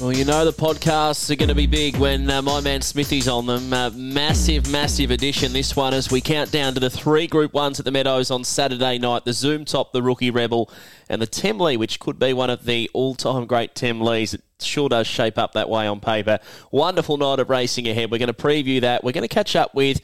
[0.00, 3.26] Well, you know the podcasts are going to be big when uh, my man Smithy's
[3.26, 3.72] on them.
[3.72, 7.80] Uh, massive, massive edition this one as we count down to the three Group Ones
[7.80, 9.24] at the Meadows on Saturday night.
[9.24, 10.70] The Zoom Top, the Rookie Rebel,
[11.08, 14.34] and the Temlee, which could be one of the all-time great Temlees.
[14.34, 16.38] It sure does shape up that way on paper.
[16.70, 18.12] Wonderful night of racing ahead.
[18.12, 19.02] We're going to preview that.
[19.02, 20.00] We're going to catch up with.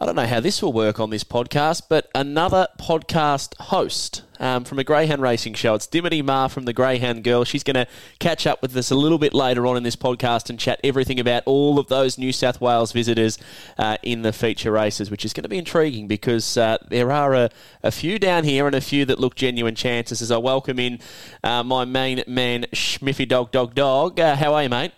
[0.00, 4.62] I don't know how this will work on this podcast, but another podcast host um,
[4.62, 5.74] from a Greyhound racing show.
[5.74, 7.42] It's Dimity Ma from the Greyhound Girl.
[7.42, 7.88] She's going to
[8.20, 11.18] catch up with us a little bit later on in this podcast and chat everything
[11.18, 13.38] about all of those New South Wales visitors
[13.76, 17.34] uh, in the feature races, which is going to be intriguing because uh, there are
[17.34, 17.50] a,
[17.82, 20.22] a, few down here and a few that look genuine chances.
[20.22, 21.00] As I welcome in
[21.42, 24.20] uh, my main man, Schmiffy Dog Dog Dog.
[24.20, 24.92] Uh, how are you, mate?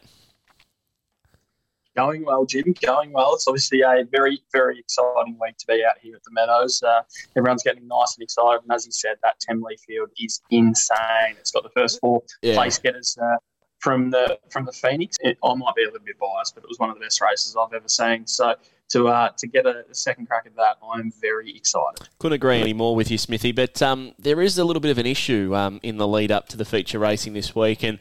[2.00, 2.74] Going well, Jim.
[2.82, 3.34] Going well.
[3.34, 6.82] It's obviously a very, very exciting week to be out here at the Meadows.
[6.82, 7.02] Uh,
[7.36, 8.62] everyone's getting nice and excited.
[8.62, 11.36] And as you said, that Temlee field is insane.
[11.38, 12.54] It's got the first four yeah.
[12.54, 13.36] place getters uh,
[13.80, 15.18] from the from the Phoenix.
[15.20, 17.20] It, I might be a little bit biased, but it was one of the best
[17.20, 18.26] races I've ever seen.
[18.26, 18.54] So
[18.90, 22.08] to uh, to get a, second crack at that, I'm very excited.
[22.18, 23.52] Couldn't agree any more with you, Smithy.
[23.52, 26.48] But um, there is a little bit of an issue um, in the lead up
[26.50, 27.98] to the feature racing this week, and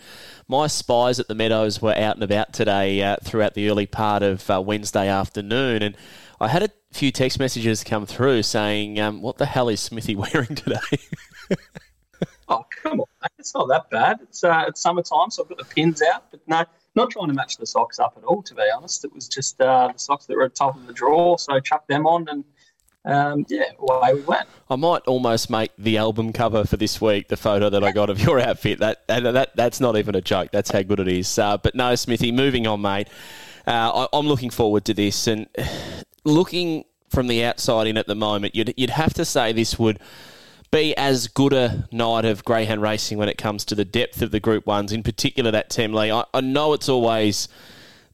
[0.48, 4.24] my spies at the Meadows were out and about today uh, throughout the early part
[4.24, 5.98] of uh, Wednesday afternoon, and
[6.42, 10.16] I had a few text messages come through saying, um, "What the hell is Smithy
[10.34, 11.58] wearing today?"
[12.50, 14.20] oh come on, it's not that bad.
[14.24, 16.66] It's uh, it's summertime, so I've got the pins out, but no
[17.00, 19.06] not trying to match the socks up at all, to be honest.
[19.06, 21.54] It was just uh, the socks that were at the top of the drawer, so
[21.54, 22.44] I chucked them on and
[23.06, 24.48] um, yeah, away we went.
[24.70, 28.10] I might almost make the album cover for this week the photo that I got
[28.10, 28.80] of your outfit.
[28.80, 30.52] That, that that's not even a joke.
[30.52, 31.40] That's how good it is.
[31.40, 33.08] Uh, but no, Smithy, moving on, mate.
[33.66, 35.48] Uh, I, I'm looking forward to this and
[36.24, 38.54] looking from the outside in at the moment.
[38.54, 40.00] You'd you'd have to say this would
[40.72, 44.32] be as good a night of greyhound racing when it comes to the depth of
[44.32, 46.14] the Group Ones, in particular that Temlee.
[46.14, 47.48] I, I know it's always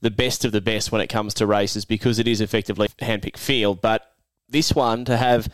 [0.01, 3.37] the best of the best when it comes to races because it is effectively handpicked
[3.37, 4.13] field, but
[4.47, 5.49] this one to have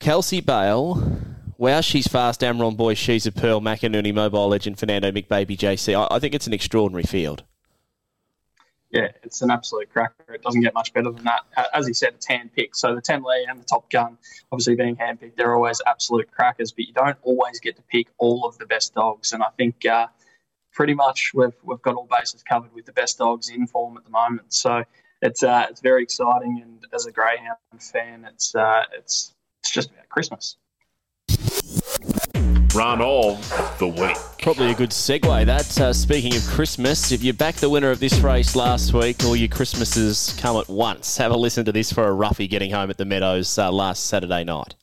[0.00, 1.20] Kelsey Bale.
[1.58, 2.42] Wow, she's fast.
[2.42, 3.60] Amron Boy, she's a pearl.
[3.60, 5.98] McInerney Mobile Legend, Fernando Mick Baby, JC.
[5.98, 7.42] I, I think it's an extraordinary field
[8.96, 10.34] yeah, it's an absolute cracker.
[10.34, 11.40] It doesn't get much better than that.
[11.74, 12.76] As he said, it's handpicked.
[12.76, 14.16] So the Temlee and the Top Gun,
[14.50, 18.46] obviously being handpicked, they're always absolute crackers, but you don't always get to pick all
[18.46, 19.32] of the best dogs.
[19.32, 20.06] And I think uh,
[20.72, 24.04] pretty much we've, we've got all bases covered with the best dogs in form at
[24.04, 24.52] the moment.
[24.52, 24.84] So
[25.22, 26.60] it's uh, it's very exciting.
[26.62, 29.32] And as a Greyhound fan, it's uh, it's
[29.62, 30.56] it's just about Christmas
[32.76, 34.18] run of the week.
[34.42, 35.46] Probably a good segue.
[35.46, 39.24] That uh, speaking of Christmas, if you back the winner of this race last week,
[39.24, 41.16] all your Christmases come at once.
[41.16, 44.04] Have a listen to this for a roughie getting home at the Meadows uh, last
[44.04, 44.74] Saturday night.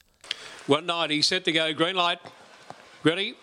[0.66, 1.72] 190 set to go.
[1.72, 2.18] Green light.
[3.04, 3.36] Ready?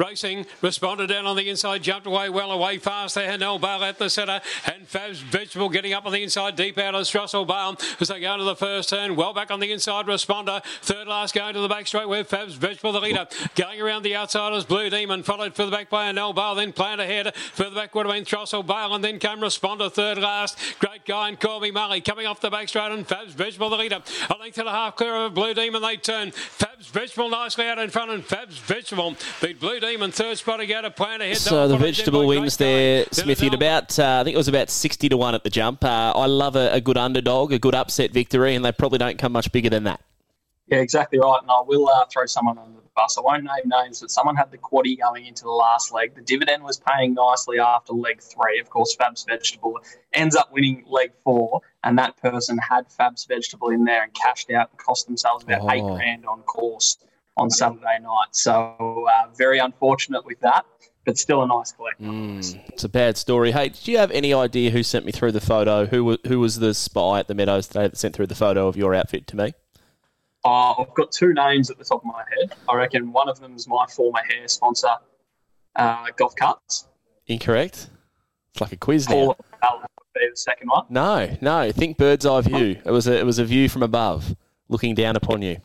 [0.00, 3.36] Racing, responded down on the inside, jumped away well away fast there.
[3.36, 6.94] Nell Bale at the centre, and Fab's Vegetable getting up on the inside, deep out
[6.94, 9.14] of Russell Bale as they go into the first turn.
[9.14, 10.64] Well back on the inside, Responder.
[10.80, 13.26] Third last going to the back straight with Fab's Vegetable, the leader.
[13.56, 17.02] Going around the outsiders, Blue Demon followed for the back by Nell Bale, then planned
[17.02, 17.34] ahead.
[17.36, 20.56] Further back would have been Throstle Bale, and then came Responder third last.
[20.78, 24.02] Great guy and Corby Murray coming off the back straight, and Fab's Vegetable, the leader.
[24.30, 26.30] A length and a half clear of Blue Demon, they turn.
[26.30, 29.89] Fab's Vegetable nicely out in front, and Fab's Vegetable beat Blue Demon.
[29.90, 31.36] Demon, third spot again, a plan ahead.
[31.36, 35.08] So the vegetable wins there, Smithy, at about, uh, I think it was about 60
[35.08, 35.82] to 1 at the jump.
[35.82, 39.18] Uh, I love a, a, good underdog, a good upset victory, and they probably don't
[39.18, 40.00] come much bigger than that.
[40.68, 41.40] Yeah, exactly right.
[41.42, 43.18] And I will uh, throw someone under the bus.
[43.18, 46.14] I won't name names, but someone had the quaddy going into the last leg.
[46.14, 48.60] The dividend was paying nicely after leg three.
[48.60, 49.80] Of course, Fab's Vegetable
[50.12, 54.52] ends up winning leg four, and that person had Fab's Vegetable in there and cashed
[54.52, 55.70] out and cost themselves about oh.
[55.72, 56.96] eight grand on course
[57.40, 58.28] on Saturday night.
[58.32, 58.52] So
[59.10, 60.66] uh, very unfortunate with that,
[61.04, 62.06] but still a nice collection.
[62.38, 63.50] Mm, it's a bad story.
[63.50, 65.86] Hey, did you have any idea who sent me through the photo?
[65.86, 68.76] Who who was the spy at the Meadows today that sent through the photo of
[68.76, 69.54] your outfit to me?
[70.44, 72.54] Uh, I've got two names at the top of my head.
[72.68, 74.94] I reckon one of them is my former hair sponsor,
[75.76, 76.86] uh, Golf Cuts.
[77.26, 77.88] Incorrect.
[78.52, 79.36] It's like a quiz now.
[80.12, 80.86] Be the second one.
[80.88, 81.70] No, no.
[81.70, 82.80] Think bird's eye view.
[82.84, 84.34] It was a, it was a view from above,
[84.68, 85.58] looking down upon you.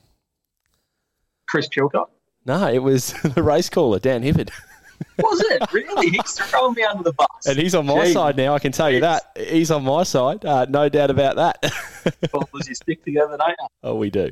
[1.55, 2.09] Chris Chilcott?
[2.45, 4.51] No, it was the race caller, Dan Hibbard.
[5.19, 6.09] Was it really?
[6.09, 7.27] He's throwing me under the bus.
[7.47, 8.13] And he's on my Jeez.
[8.13, 8.53] side now.
[8.53, 10.43] I can tell you that he's on my side.
[10.43, 11.57] Uh, no doubt about that.
[12.33, 13.67] well, you stick together, don't you?
[13.83, 14.31] Oh, we do.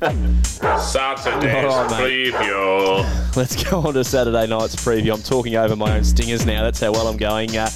[0.00, 2.34] Saturday's All right, mate.
[2.34, 3.36] preview.
[3.36, 5.12] Let's go on to Saturday night's preview.
[5.12, 6.62] I'm talking over my own stingers now.
[6.62, 7.56] That's how well I'm going.
[7.56, 7.68] Uh,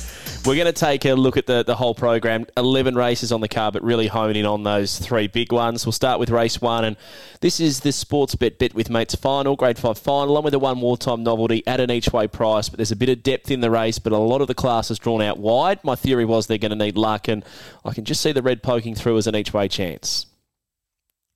[0.47, 2.47] we're going to take a look at the, the whole program.
[2.57, 5.87] 11 races on the card, but really hone in on those three big ones.
[5.87, 6.97] We'll start with race one, and
[7.41, 10.81] this is the Sportsbet Bet with Mates final, grade five final, along with the one
[10.81, 12.69] wartime novelty at an each way price.
[12.69, 14.91] But there's a bit of depth in the race, but a lot of the class
[14.91, 15.83] is drawn out wide.
[15.83, 17.43] My theory was they're going to need luck, and
[17.85, 20.27] I can just see the red poking through as an each way chance.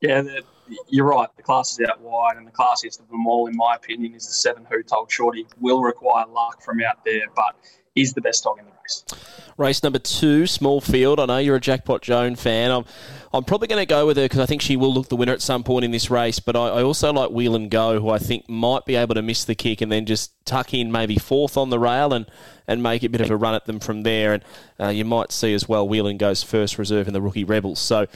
[0.02, 0.42] Yeah, uh,
[0.88, 1.28] you're right.
[1.36, 4.26] The class is out wide, and the classiest of them all, in my opinion, is
[4.26, 7.56] the seven who told Shorty will require luck from out there, but
[7.94, 9.04] is the best dog in the race.
[9.56, 11.18] Race number two, small field.
[11.18, 12.70] I know you're a Jackpot Joan fan.
[12.70, 12.84] I'm,
[13.32, 15.32] I'm probably going to go with her because I think she will look the winner
[15.32, 16.38] at some point in this race.
[16.38, 19.22] But I, I also like Wheel and Go, who I think might be able to
[19.22, 22.26] miss the kick and then just tuck in maybe fourth on the rail and,
[22.66, 24.34] and make a bit of a run at them from there.
[24.34, 24.44] And
[24.78, 27.80] uh, you might see as well Wheel and Go's first reserve in the Rookie Rebels.
[27.80, 28.06] So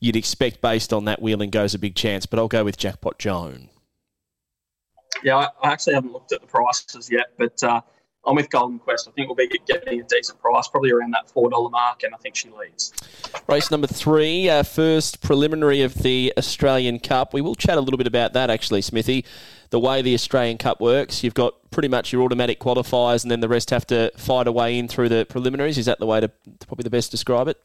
[0.00, 2.24] you'd expect based on that Wheel and Go's a big chance.
[2.24, 3.68] But I'll go with Jackpot Joan.
[5.22, 7.80] Yeah, I, actually haven't looked at the prices yet, but uh,
[8.26, 9.08] I'm with Golden Quest.
[9.08, 12.18] I think we'll be getting a decent price, probably around that $4 mark, and I
[12.18, 12.92] think she leads.
[13.48, 17.34] Race number three, uh, first preliminary of the Australian Cup.
[17.34, 19.24] We will chat a little bit about that actually, Smithy.
[19.70, 23.40] The way the Australian Cup works, you've got pretty much your automatic qualifiers, and then
[23.40, 25.76] the rest have to fight a way in through the preliminaries.
[25.76, 27.60] Is that the way to, to probably the best describe it?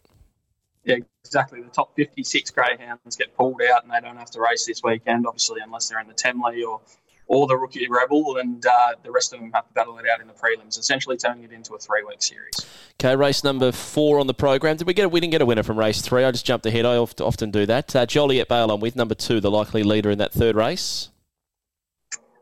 [0.83, 1.61] Yeah, exactly.
[1.61, 5.27] The top 56 greyhounds get pulled out, and they don't have to race this weekend,
[5.27, 6.81] obviously, unless they're in the Temlee or
[7.29, 10.19] or the rookie rebel, and uh, the rest of them have to battle it out
[10.19, 12.65] in the prelims, essentially turning it into a three-week series.
[12.99, 14.77] Okay, race number four on the program.
[14.77, 16.23] Did we get a, we didn't get a winner from race three?
[16.25, 16.85] I just jumped ahead.
[16.85, 17.95] I oft, often do that.
[17.95, 21.09] Uh, Joliet Bale, I'm with number two, the likely leader in that third race.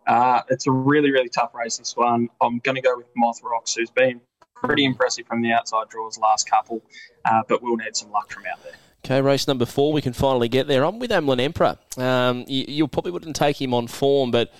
[0.07, 2.29] Uh, it's a really, really tough race, this one.
[2.39, 4.21] I'm going to go with Moth Rocks, who's been
[4.55, 6.81] pretty impressive from the outside draws last couple,
[7.25, 8.73] uh, but we'll need some luck from out there.
[9.05, 10.83] Okay, race number four, we can finally get there.
[10.83, 11.77] I'm with Amlin Emperor.
[11.97, 14.51] Um, you, you probably wouldn't take him on form, but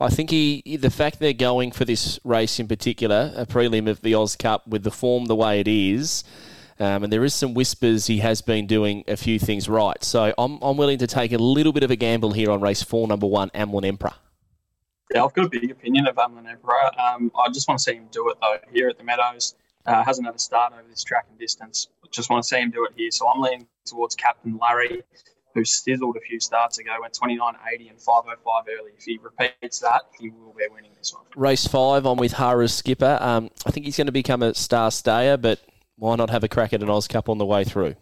[0.00, 4.00] I think he, the fact they're going for this race in particular, a prelim of
[4.00, 6.22] the Oz Cup, with the form the way it is,
[6.78, 10.02] um, and there is some whispers he has been doing a few things right.
[10.04, 12.82] So I'm, I'm willing to take a little bit of a gamble here on race
[12.82, 14.14] four, number one, Amlin Emperor.
[15.12, 17.00] Yeah, I've got a big opinion of Amlin Emperor.
[17.00, 19.56] Um, I just want to see him do it, though, here at the Meadows.
[19.86, 21.88] Uh, hasn't had a start over this track and distance.
[22.10, 23.10] Just want to see him do it here.
[23.10, 25.02] So I'm leaning towards Captain Larry,
[25.54, 28.34] who sizzled a few starts ago, went 29.80 and 5.05
[28.78, 28.92] early.
[28.96, 31.24] If he repeats that, he will be winning this one.
[31.36, 33.18] Race five, I'm with Hara's skipper.
[33.20, 35.60] Um, I think he's going to become a star stayer, but
[35.96, 37.96] why not have a crack at an Oz Cup on the way through?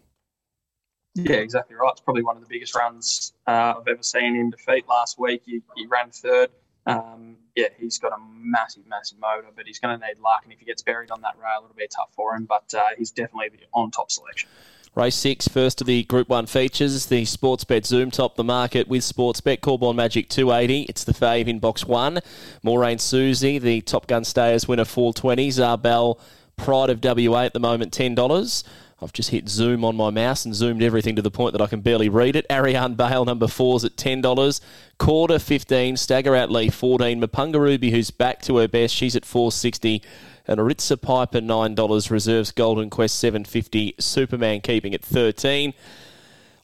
[1.15, 1.91] Yeah, exactly right.
[1.91, 5.41] It's probably one of the biggest runs uh, I've ever seen him defeat last week.
[5.45, 6.49] He, he ran third.
[6.85, 10.41] Um, yeah, he's got a massive, massive motor, but he's going to need luck.
[10.43, 12.45] And if he gets buried on that rail, it'll be tough for him.
[12.45, 14.49] But uh, he's definitely the on top selection.
[14.97, 17.05] Race six, first of the Group One features.
[17.05, 20.87] The Sportsbet Zoom top the market with Sportsbet Corborn Magic 280.
[20.89, 22.17] It's the fave in box one.
[22.63, 25.49] Moraine Susie, the Top Gun Stayers winner 420.
[25.49, 26.19] Zarbel
[26.55, 28.63] Pride of WA at the moment $10.
[28.99, 31.67] I've just hit zoom on my mouse and zoomed everything to the point that I
[31.67, 32.47] can barely read it.
[32.49, 34.61] Ariane Bale, number four's at $10.
[34.97, 35.97] Quarter 15.
[35.97, 37.21] Stagger Out Lee, 14.
[37.21, 40.01] Mapunga Ruby, who's back to her best, she's at 460
[40.47, 45.73] and Aritza Piper nine dollars reserves Golden Quest seven fifty Superman keeping at thirteen.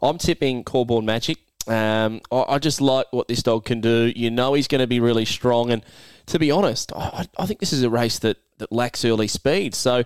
[0.02, 1.38] I'm tipping Corborn Magic.
[1.68, 4.12] Um, I, I just like what this dog can do.
[4.16, 5.84] You know he's going to be really strong, and
[6.26, 9.74] to be honest, I, I think this is a race that, that lacks early speed.
[9.76, 10.04] So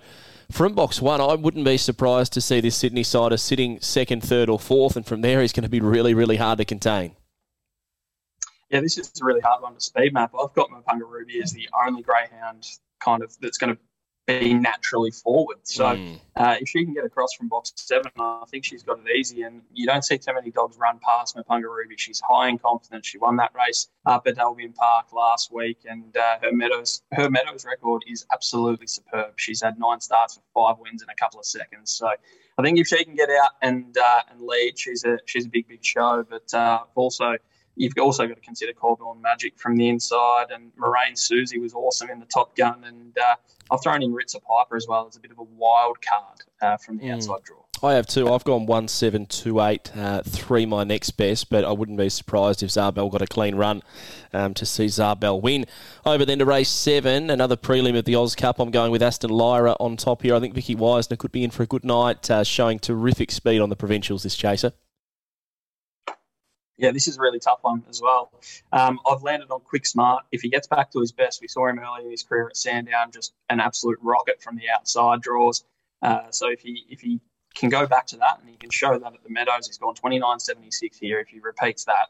[0.51, 4.49] from box one, I wouldn't be surprised to see this Sydney sider sitting second, third,
[4.49, 7.15] or fourth, and from there he's going to be really, really hard to contain.
[8.69, 10.33] Yeah, this is a really hard one to speed map.
[10.39, 12.67] I've got Mapunga Ruby as the only greyhound
[12.99, 13.79] kind of that's going to
[14.27, 15.57] be naturally forward.
[15.63, 16.19] So Mm.
[16.35, 19.43] uh, if she can get across from box seven, I think she's got it easy.
[19.43, 21.95] And you don't see too many dogs run past Mapunga Ruby.
[21.95, 23.07] She's high in confidence.
[23.07, 27.29] She won that race up at Albion Park last week, and uh, her Meadows her
[27.29, 29.31] Meadows record is absolutely superb.
[29.37, 31.91] She's had nine starts with five wins in a couple of seconds.
[31.91, 32.09] So
[32.57, 35.49] I think if she can get out and uh, and lead, she's a she's a
[35.49, 36.25] big big show.
[36.29, 37.37] But uh, also
[37.77, 42.09] you've also got to consider Corborn Magic from the inside, and Moraine Susie was awesome
[42.09, 43.35] in the Top Gun, and uh,
[43.71, 46.77] I've thrown in Ritzer Piper as well as a bit of a wild card uh,
[46.77, 47.13] from the Mm.
[47.15, 47.57] outside draw.
[47.83, 48.33] I have two.
[48.33, 50.65] I've gone one seven two eight uh, three.
[50.65, 53.83] My next best, but I wouldn't be surprised if Zarbel got a clean run
[54.33, 55.67] um, to see Zarbel win.
[56.03, 58.59] Over then to race seven, another prelim of the Oz Cup.
[58.59, 60.33] I'm going with Aston Lyra on top here.
[60.33, 63.61] I think Vicky Wisner could be in for a good night, uh, showing terrific speed
[63.61, 64.23] on the provincials.
[64.23, 64.73] This chaser.
[66.77, 68.31] Yeah, this is a really tough one as well.
[68.71, 70.25] Um, I've landed on Quick Smart.
[70.31, 72.57] If he gets back to his best, we saw him early in his career at
[72.57, 75.63] Sandown, just an absolute rocket from the outside draws.
[76.03, 77.19] Uh, so if he if he
[77.55, 79.95] can go back to that and he can show that at the Meadows, he's gone
[79.95, 81.19] 29.76 here.
[81.19, 82.09] If he repeats that,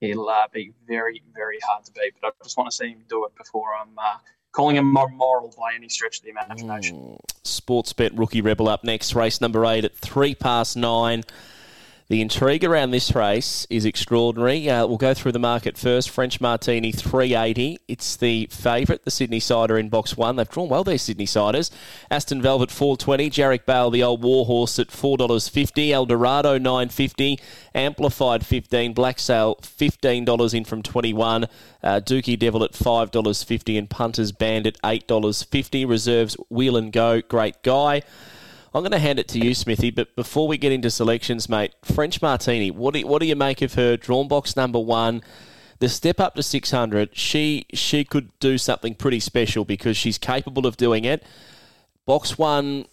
[0.00, 2.14] he'll uh, be very, very hard to beat.
[2.20, 4.18] But I just want to see him do it before I'm uh,
[4.52, 6.96] calling him moral by any stretch of the imagination.
[6.96, 7.18] Mm.
[7.44, 11.24] Sportsbet rookie rebel up next, race number eight at three past nine.
[12.08, 14.70] The intrigue around this race is extraordinary.
[14.70, 16.08] Uh, we'll go through the market first.
[16.08, 17.80] French Martini 380.
[17.88, 20.36] It's the favourite, the Sydney Cider in box one.
[20.36, 21.68] They've drawn well their Sydney Ciders.
[22.08, 23.28] Aston Velvet 420.
[23.30, 25.90] Jarek Bale, the old warhorse at $4.50.
[25.90, 27.40] Eldorado 950.
[27.74, 28.92] Amplified 15.
[28.92, 31.46] Black Sail $15 in from 21.
[31.82, 35.88] Uh, Dookie Devil at $5.50 and Punters Band at $8.50.
[35.88, 37.20] Reserves Wheel and Go.
[37.20, 38.02] Great guy.
[38.76, 39.90] I'm going to hand it to you, Smithy.
[39.90, 42.70] But before we get into selections, mate, French Martini.
[42.70, 43.96] What do you, what do you make of her?
[43.96, 45.22] Drawn box number one.
[45.78, 50.66] The step up to 600, she she could do something pretty special because she's capable
[50.66, 51.24] of doing it.
[52.04, 52.84] Box one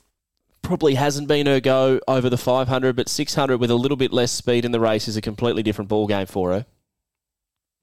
[0.62, 4.32] probably hasn't been her go over the 500, but 600 with a little bit less
[4.32, 6.66] speed in the race is a completely different ball game for her.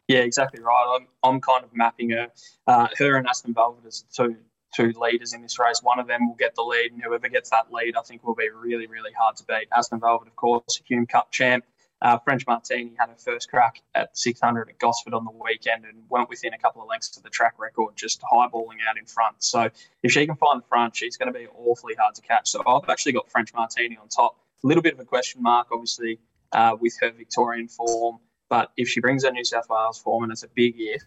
[0.09, 0.97] Yeah, exactly right.
[0.99, 2.29] I'm, I'm kind of mapping her,
[2.67, 4.37] uh, her and Aston Velvet as two
[4.75, 5.81] two leaders in this race.
[5.83, 8.35] One of them will get the lead, and whoever gets that lead, I think, will
[8.35, 9.69] be really, really hard to beat.
[9.77, 11.65] Aston Velvet, of course, Hume Cup champ.
[12.03, 16.03] Uh, French Martini had her first crack at 600 at Gosford on the weekend and
[16.09, 19.37] went within a couple of lengths of the track record, just highballing out in front.
[19.41, 19.69] So
[20.03, 22.49] if she can find the front, she's going to be awfully hard to catch.
[22.49, 24.37] So I've actually got French Martini on top.
[24.65, 26.21] A little bit of a question mark, obviously,
[26.53, 28.19] uh, with her Victorian form.
[28.49, 31.03] But if she brings her New South Wales form, and it's a big if,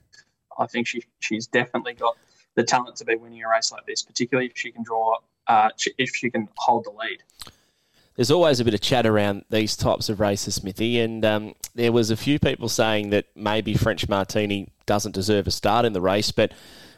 [0.58, 2.16] I think she she's definitely got
[2.56, 5.16] the talent to be winning a race like this, particularly if she can draw,
[5.48, 7.24] uh, if she can hold the lead.
[8.16, 11.92] There's always a bit of chat around these types of races, Smithy, and um, there
[11.92, 16.02] was a few people saying that maybe French Martini doesn't deserve a start in the
[16.02, 16.52] race, but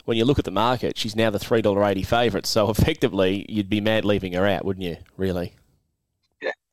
[0.04, 2.46] when you look at the market, she's now the three dollar eighty favourite.
[2.46, 4.98] So effectively, you'd be mad leaving her out, wouldn't you?
[5.16, 5.54] Really?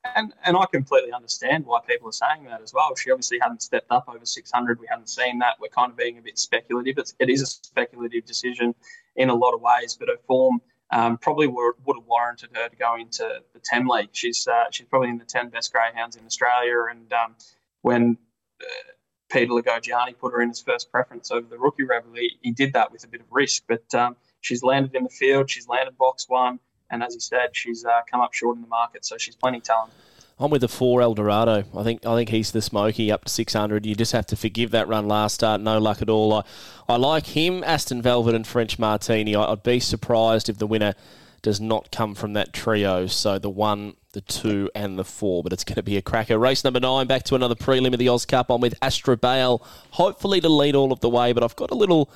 [0.04, 2.94] And and I completely understand why people are saying that as well.
[2.96, 4.80] She obviously hadn't stepped up over 600.
[4.80, 5.56] We hadn't seen that.
[5.60, 6.98] We're kind of being a bit speculative.
[6.98, 8.74] It's, it is a speculative decision
[9.14, 12.68] in a lot of ways, but her form um, probably were, would have warranted her
[12.68, 14.08] to go into the Temlee.
[14.12, 17.36] She's uh, she's probably in the 10 best greyhounds in Australia, and um,
[17.82, 18.18] when
[18.60, 18.92] uh,
[19.30, 22.72] Peter Lagogiani put her in his first preference over the rookie rebel, he, he did
[22.74, 25.48] that with a bit of risk, but um, she's landed in the field.
[25.48, 26.58] She's landed box one.
[26.92, 29.60] And as you said, she's uh, come up short in the market, so she's plenty
[29.60, 29.96] talented.
[30.38, 31.64] I'm with the four Eldorado.
[31.76, 33.86] I think I think he's the smoky up to 600.
[33.86, 35.60] You just have to forgive that run last start.
[35.60, 36.34] No luck at all.
[36.34, 36.42] I,
[36.88, 39.34] I like him, Aston Velvet and French Martini.
[39.34, 40.94] I, would be surprised if the winner
[41.42, 43.06] does not come from that trio.
[43.06, 45.42] So the one, the two, and the four.
[45.42, 46.38] But it's going to be a cracker.
[46.38, 47.06] Race number nine.
[47.06, 48.50] Back to another prelim of the Oz Cup.
[48.50, 51.32] I'm with Astra Bale, hopefully to lead all of the way.
[51.32, 52.10] But I've got a little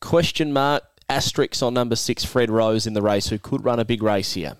[0.00, 3.84] question mark asterisk on number six, Fred Rose, in the race, who could run a
[3.84, 4.56] big race here.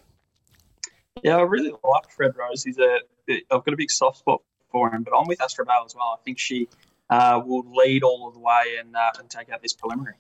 [1.23, 2.65] Yeah, I really like Fred Rose.
[2.65, 5.85] He's a I've got a big soft spot for him, but I'm with Astra Bale
[5.87, 6.17] as well.
[6.19, 6.69] I think she
[7.11, 10.15] uh, will lead all of the way and, uh, and take out this preliminary.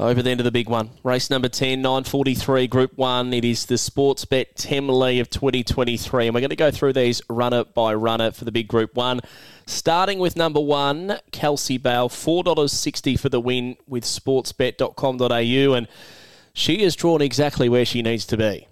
[0.00, 0.92] Over the end of the big one.
[1.04, 3.34] Race number 10, 943, Group 1.
[3.34, 6.26] It is the Sportsbet Lee of 2023.
[6.26, 9.20] And we're going to go through these runner by runner for the big Group 1.
[9.66, 15.74] Starting with number 1, Kelsey Bale, $4.60 for the win with sportsbet.com.au.
[15.74, 15.86] And
[16.54, 18.68] she has drawn exactly where she needs to be.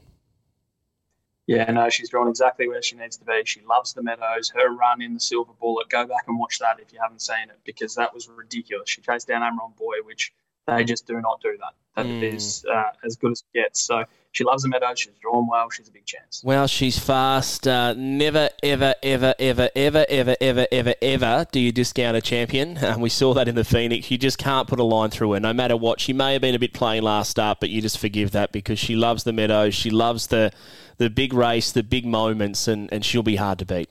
[1.46, 3.42] Yeah, no, she's drawn exactly where she needs to be.
[3.44, 4.48] She loves the Meadows.
[4.56, 5.90] Her run in the Silver Bullet.
[5.90, 8.88] Go back and watch that if you haven't seen it because that was ridiculous.
[8.88, 10.32] She chased down Amron Boy, which
[10.68, 11.72] they just do not do that.
[11.96, 12.34] That mm.
[12.34, 13.80] is uh, as good as it gets.
[13.80, 15.00] So she loves the meadows.
[15.00, 15.68] She's drawn well.
[15.70, 16.42] She's a big chance.
[16.44, 17.66] Well, she's fast.
[17.66, 22.78] Uh, never, ever, ever, ever, ever, ever, ever, ever, ever do you discount a champion.
[22.88, 24.10] Uh, we saw that in the Phoenix.
[24.10, 26.00] You just can't put a line through her, no matter what.
[26.00, 28.78] She may have been a bit plain last start, but you just forgive that because
[28.78, 29.74] she loves the meadows.
[29.74, 30.52] She loves the
[30.96, 33.90] the big race, the big moments, and, and she'll be hard to beat.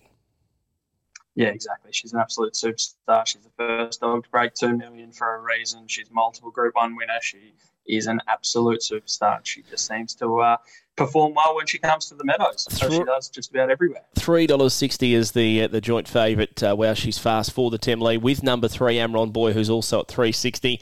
[1.37, 1.91] Yeah, exactly.
[1.93, 3.27] She's an absolute superstar.
[3.27, 5.87] She's the first dog to break two million for a reason.
[5.87, 7.19] She's multiple Group One winner.
[7.21, 7.53] She
[7.87, 9.39] is an absolute superstar.
[9.43, 10.57] She just seems to uh,
[10.95, 12.65] perform well when she comes to the meadows.
[12.71, 14.01] So she does just about everywhere.
[14.15, 16.63] Three dollars sixty is the uh, the joint favourite.
[16.63, 20.07] Uh, wow, she's fast for the Temlee with number three Amron Boy, who's also at
[20.07, 20.81] three sixty.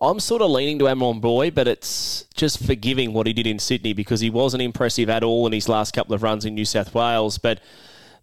[0.00, 3.58] I'm sort of leaning to Amron Boy, but it's just forgiving what he did in
[3.58, 6.64] Sydney because he wasn't impressive at all in his last couple of runs in New
[6.64, 7.60] South Wales, but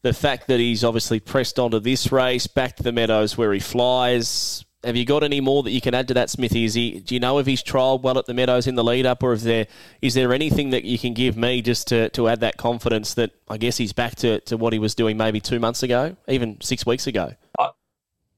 [0.04, 3.60] the fact that he's obviously pressed onto this race, back to the Meadows where he
[3.60, 4.66] flies.
[4.84, 6.66] Have you got any more that you can add to that, Smithy?
[6.66, 7.00] Is he?
[7.02, 9.34] Do you know if he's trialled well at the Meadows in the lead up, or
[9.34, 9.68] is there
[10.02, 13.32] is there anything that you can give me just to, to add that confidence that
[13.48, 16.60] I guess he's back to, to what he was doing maybe two months ago, even
[16.62, 17.36] six weeks ago?
[17.60, 17.70] I,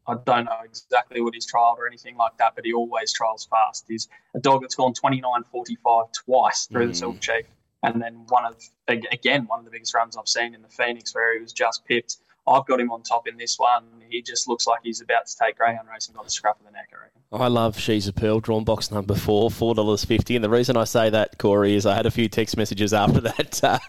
[0.05, 3.47] I don't know exactly what he's trialled or anything like that, but he always trials
[3.49, 3.85] fast.
[3.87, 6.89] He's a dog that's gone 29.45 twice through mm.
[6.89, 7.45] the Silver Chief
[7.83, 8.55] and then one of
[8.87, 11.85] again one of the biggest runs I've seen in the Phoenix, where he was just
[11.85, 13.85] pipped I've got him on top in this one.
[14.09, 16.71] He just looks like he's about to take greyhound racing by the scruff of the
[16.71, 16.89] neck.
[16.91, 17.21] I reckon.
[17.31, 20.35] I love She's a Pearl, drawn box number four, four dollars fifty.
[20.35, 23.21] And the reason I say that, Corey, is I had a few text messages after
[23.21, 23.79] that uh,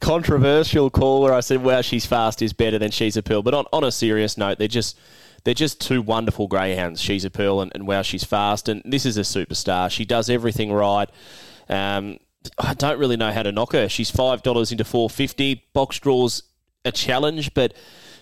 [0.00, 3.54] controversial call where I said, "Wow, she's fast is better than She's a Pearl." But
[3.54, 4.98] on, on a serious note, they're just
[5.44, 7.00] they're just two wonderful greyhounds.
[7.00, 8.68] She's a Pearl and, and Wow, she's fast.
[8.68, 9.90] And this is a superstar.
[9.90, 11.10] She does everything right.
[11.68, 12.18] Um,
[12.58, 13.88] I don't really know how to knock her.
[13.88, 15.66] She's five dollars into four fifty.
[15.72, 16.42] Box draws
[16.84, 17.74] a challenge, but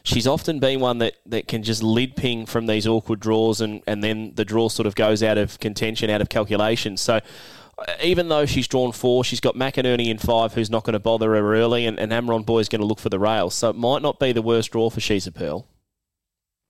[0.02, 3.82] she's often been one that, that can just lid ping from these awkward draws and,
[3.86, 6.96] and then the draw sort of goes out of contention, out of calculation.
[6.96, 7.20] So
[7.78, 10.98] uh, even though she's drawn four, she's got McInerney in five who's not going to
[11.00, 13.54] bother her early and, and Amron Boy is going to look for the rails.
[13.54, 15.66] So it might not be the worst draw for She's a Pearl.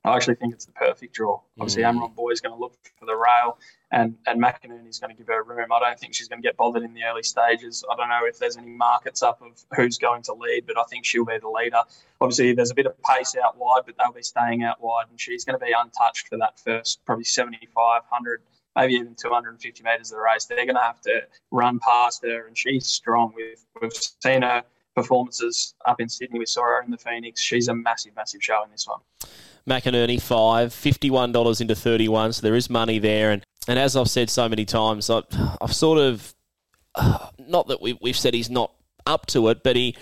[0.04, 1.40] I actually think it's the perfect draw.
[1.58, 1.92] Obviously, mm.
[1.92, 3.58] Amron Boy is going to look for the rail,
[3.92, 4.44] and and
[4.88, 5.72] is going to give her room.
[5.72, 7.84] I don't think she's going to get bothered in the early stages.
[7.90, 10.84] I don't know if there's any markets up of who's going to lead, but I
[10.84, 11.80] think she'll be the leader.
[12.20, 15.20] Obviously, there's a bit of pace out wide, but they'll be staying out wide, and
[15.20, 18.42] she's going to be untouched for that first probably 75, 100,
[18.76, 20.44] maybe even 250 metres of the race.
[20.44, 23.32] They're going to have to run past her, and she's strong.
[23.34, 24.62] We've, we've seen her
[24.94, 26.38] performances up in Sydney.
[26.38, 27.40] We saw her in the Phoenix.
[27.40, 29.00] She's a massive, massive show in this one.
[29.68, 33.30] McInerney five, $51 into 31 so there is money there.
[33.30, 35.24] And, and as I've said so many times, I've,
[35.60, 36.34] I've sort of,
[37.38, 38.72] not that we, we've said he's not
[39.06, 39.96] up to it, but he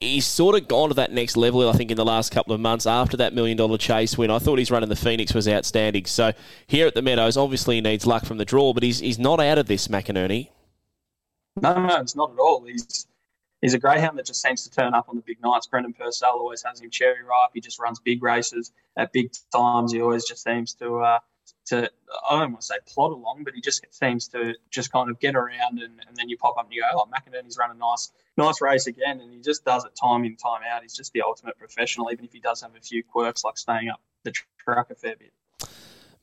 [0.00, 2.60] he's sort of gone to that next level, I think, in the last couple of
[2.60, 4.30] months after that million dollar chase win.
[4.30, 6.06] I thought his run in the Phoenix was outstanding.
[6.06, 6.32] So
[6.66, 9.40] here at the Meadows, obviously he needs luck from the draw, but he's, he's not
[9.40, 10.50] out of this, McInerney.
[11.60, 12.64] No, no, it's not at all.
[12.64, 13.06] He's
[13.60, 15.66] he's a greyhound that just seems to turn up on the big nights.
[15.66, 17.50] Brendan Purcell always has him cherry ripe.
[17.54, 19.92] He just runs big races at big times.
[19.92, 21.18] He always just seems to uh,
[21.66, 21.90] to
[22.28, 25.18] I don't want to say plod along, but he just seems to just kind of
[25.20, 27.74] get around and, and then you pop up and you go, oh, McInerney's run a
[27.74, 30.82] nice nice race again, and he just does it time in time out.
[30.82, 33.88] He's just the ultimate professional, even if he does have a few quirks like staying
[33.88, 35.32] up the track a fair bit.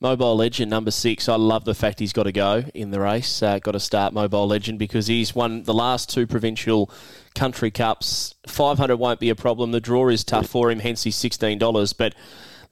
[0.00, 1.28] Mobile Legend number six.
[1.28, 3.42] I love the fact he's got to go in the race.
[3.42, 6.90] Uh, got to start Mobile Legend because he's won the last two provincial
[7.34, 8.34] country cups.
[8.46, 9.72] Five hundred won't be a problem.
[9.72, 11.94] The draw is tough for him, hence he's sixteen dollars.
[11.94, 12.14] But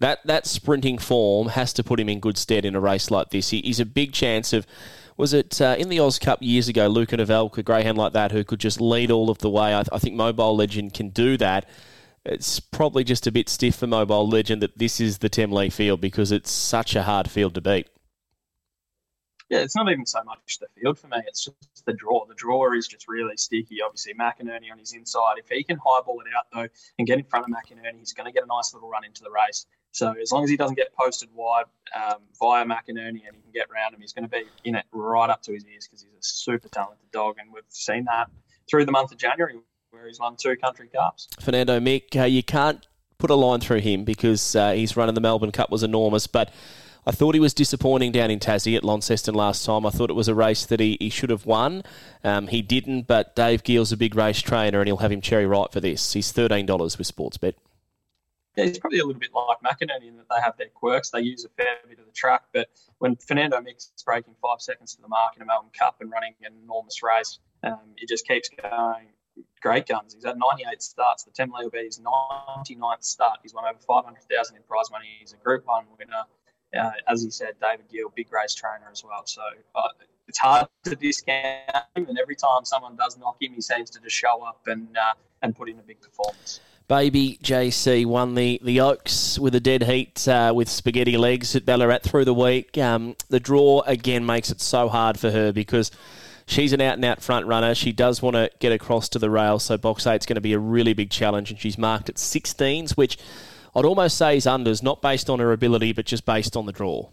[0.01, 3.31] that that sprinting form has to put him in good stead in a race like
[3.31, 3.51] this.
[3.51, 4.67] He, he's a big chance of.
[5.17, 6.89] Was it uh, in the Oz Cup years ago?
[6.89, 9.73] Luca a greyhound like that, who could just lead all of the way.
[9.73, 11.69] I, I think Mobile Legend can do that
[12.25, 16.01] it's probably just a bit stiff for Mobile Legend that this is the Temlee field
[16.01, 17.89] because it's such a hard field to beat.
[19.51, 21.19] Yeah, it's not even so much the field for me.
[21.27, 22.25] It's just the draw.
[22.25, 23.83] The draw is just really sticky.
[23.85, 25.35] Obviously, McInerney on his inside.
[25.39, 28.27] If he can highball it out though and get in front of McInerney, he's going
[28.27, 29.67] to get a nice little run into the race.
[29.93, 33.53] So as long as he doesn't get posted wide um, via McInerney and he can
[33.53, 36.03] get around him, he's going to be in it right up to his ears because
[36.03, 38.29] he's a super talented dog, and we've seen that
[38.69, 39.57] through the month of January
[39.95, 41.29] where he's won two country cups.
[41.41, 42.87] Fernando Mick, uh, you can't
[43.19, 46.27] put a line through him because uh, his run in the Melbourne Cup was enormous,
[46.27, 46.53] but
[47.07, 49.85] I thought he was disappointing down in Tassie at Launceston last time.
[49.85, 51.83] I thought it was a race that he, he should have won.
[52.23, 55.47] Um, he didn't, but Dave Gill's a big race trainer and he'll have him cherry
[55.47, 56.15] right for this.
[56.15, 57.55] He's $13 with Sportsbet.
[58.57, 61.11] Yeah, he's probably a little bit like McInerney in that they have their quirks.
[61.11, 64.95] They use a fair bit of the track, but when Fernando Mick's breaking five seconds
[64.95, 68.27] to the mark in a Melbourne Cup and running an enormous race, um, it just
[68.29, 69.09] keeps going
[69.61, 70.15] great guns.
[70.15, 71.25] He's had 98 starts.
[71.25, 73.39] The Temlee will be his 99th start.
[73.43, 75.07] He's won over 500,000 in prize money.
[75.21, 76.25] He's a Group One winner.
[76.79, 79.23] Uh, as he said, David Gill, big race trainer as well.
[79.25, 79.43] So
[79.75, 79.89] uh,
[80.27, 82.07] it's hard to discount him.
[82.09, 85.15] And every time someone does knock him, he seems to just show up and uh,
[85.43, 86.61] and put in a big performance.
[86.87, 91.65] Baby JC won the, the Oaks with a dead heat uh, with spaghetti legs at
[91.65, 92.77] Ballarat through the week.
[92.77, 95.91] Um, the draw again makes it so hard for her because
[96.47, 97.75] she's an out and out front runner.
[97.75, 100.53] She does want to get across to the rail, so box eight's going to be
[100.53, 103.19] a really big challenge, and she's marked at 16s, which
[103.75, 106.73] I'd almost say is unders, not based on her ability, but just based on the
[106.73, 107.09] draw.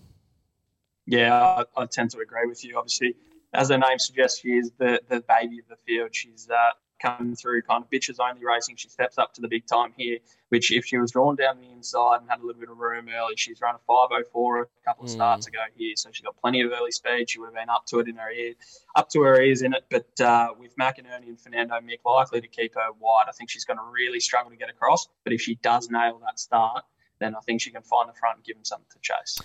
[1.05, 2.77] Yeah, I, I tend to agree with you.
[2.77, 3.15] Obviously,
[3.53, 6.09] as her name suggests, she is the, the baby of the field.
[6.13, 8.75] She's uh, come through kind of bitches only racing.
[8.75, 11.69] She steps up to the big time here, which if she was drawn down the
[11.69, 15.05] inside and had a little bit of room early, she's run a 504 a couple
[15.05, 15.13] of mm.
[15.13, 15.93] starts ago here.
[15.95, 17.29] So she got plenty of early speed.
[17.29, 18.53] She would have been up to it in her ear,
[18.95, 19.85] up to her ears in it.
[19.89, 23.65] But uh, with McInerney and Fernando Mick likely to keep her wide, I think she's
[23.65, 25.07] going to really struggle to get across.
[25.23, 26.83] But if she does nail that start,
[27.19, 29.39] then I think she can find the front and give them something to chase.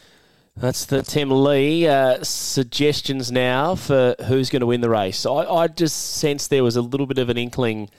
[0.57, 1.85] That's the Temlee.
[1.85, 5.27] Uh, suggestions now for who's going to win the race.
[5.27, 7.91] I, I just sense there was a little bit of an inkling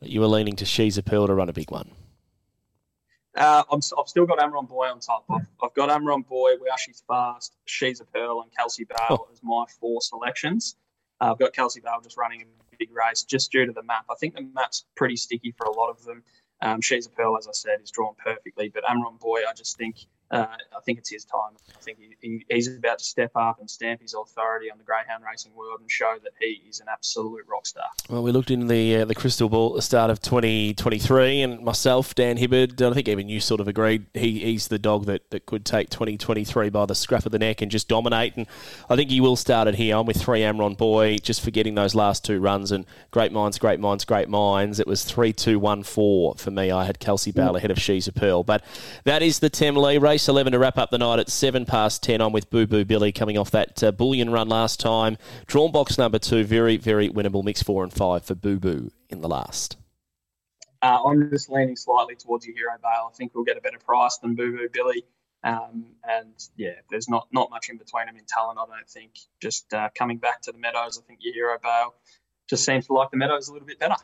[0.00, 1.90] that you were leaning to She's a Pearl to run a big one.
[3.36, 5.24] Uh, i have still got Amron Boy on top.
[5.30, 9.28] I've, I've got Amron Boy, Wow She's Fast, She's a Pearl, and Kelsey Bale oh.
[9.32, 10.76] as my four selections.
[11.20, 14.06] Uh, I've got Kelsey Bale just running a big race just due to the map.
[14.10, 16.24] I think the map's pretty sticky for a lot of them.
[16.60, 18.68] Um, She's a Pearl, as I said, is drawn perfectly.
[18.68, 21.56] But Amron Boy, I just think uh, I think it's his time.
[21.76, 24.84] I think he, he, he's about to step up and stamp his authority on the
[24.84, 27.86] greyhound racing world and show that he is an absolute rock star.
[28.08, 31.62] Well, we looked in the uh, the crystal ball at the start of 2023, and
[31.62, 35.28] myself, Dan Hibbard, I think even you sort of agreed he, he's the dog that,
[35.30, 38.36] that could take 2023 by the scruff of the neck and just dominate.
[38.36, 38.46] And
[38.88, 39.96] I think he will start it here.
[39.96, 42.70] I'm with three Amron Boy, just forgetting those last two runs.
[42.70, 44.78] And great minds, great minds, great minds.
[44.78, 46.70] It was 3 2 1 4 for me.
[46.70, 48.44] I had Kelsey Bale ahead of She's a Pearl.
[48.44, 48.64] But
[49.04, 50.19] that is the Temlee race.
[50.20, 52.84] Race 11 to wrap up the night at 7 past 10 on with Boo Boo
[52.84, 55.16] Billy coming off that uh, bullion run last time.
[55.46, 57.42] Drawn box number two, very, very winnable.
[57.42, 59.78] Mix 4 and 5 for Boo Boo in the last.
[60.82, 63.08] Uh, I'm just leaning slightly towards your Hero Bale.
[63.10, 65.06] I think we'll get a better price than Boo Boo Billy.
[65.42, 69.12] Um, and yeah, there's not, not much in between them in talent, I don't think.
[69.40, 71.94] Just uh, coming back to the Meadows, I think your Hero Bale
[72.46, 73.96] just seems to like the Meadows a little bit better.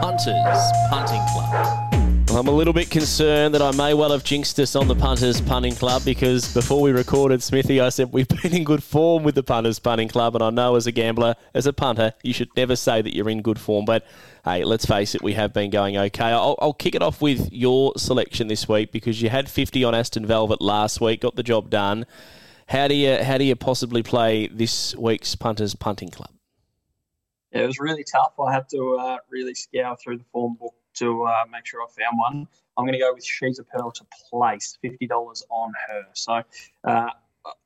[0.00, 2.01] Punters Punting Club.
[2.34, 5.42] I'm a little bit concerned that I may well have jinxed us on the Punters
[5.42, 9.34] Punting Club because before we recorded Smithy, I said we've been in good form with
[9.34, 12.48] the Punters Punting Club, and I know as a gambler, as a punter, you should
[12.56, 13.84] never say that you're in good form.
[13.84, 14.06] But
[14.46, 16.24] hey, let's face it, we have been going okay.
[16.24, 19.94] I'll, I'll kick it off with your selection this week because you had 50 on
[19.94, 22.06] Aston Velvet last week, got the job done.
[22.66, 26.30] How do you how do you possibly play this week's Punters Punting Club?
[27.52, 28.32] Yeah, it was really tough.
[28.40, 31.86] I had to uh, really scour through the form book to uh, make sure I
[31.86, 32.48] found one.
[32.76, 36.06] I'm going to go with She's a Pearl to place fifty dollars on her.
[36.14, 36.42] So uh,
[36.84, 37.10] I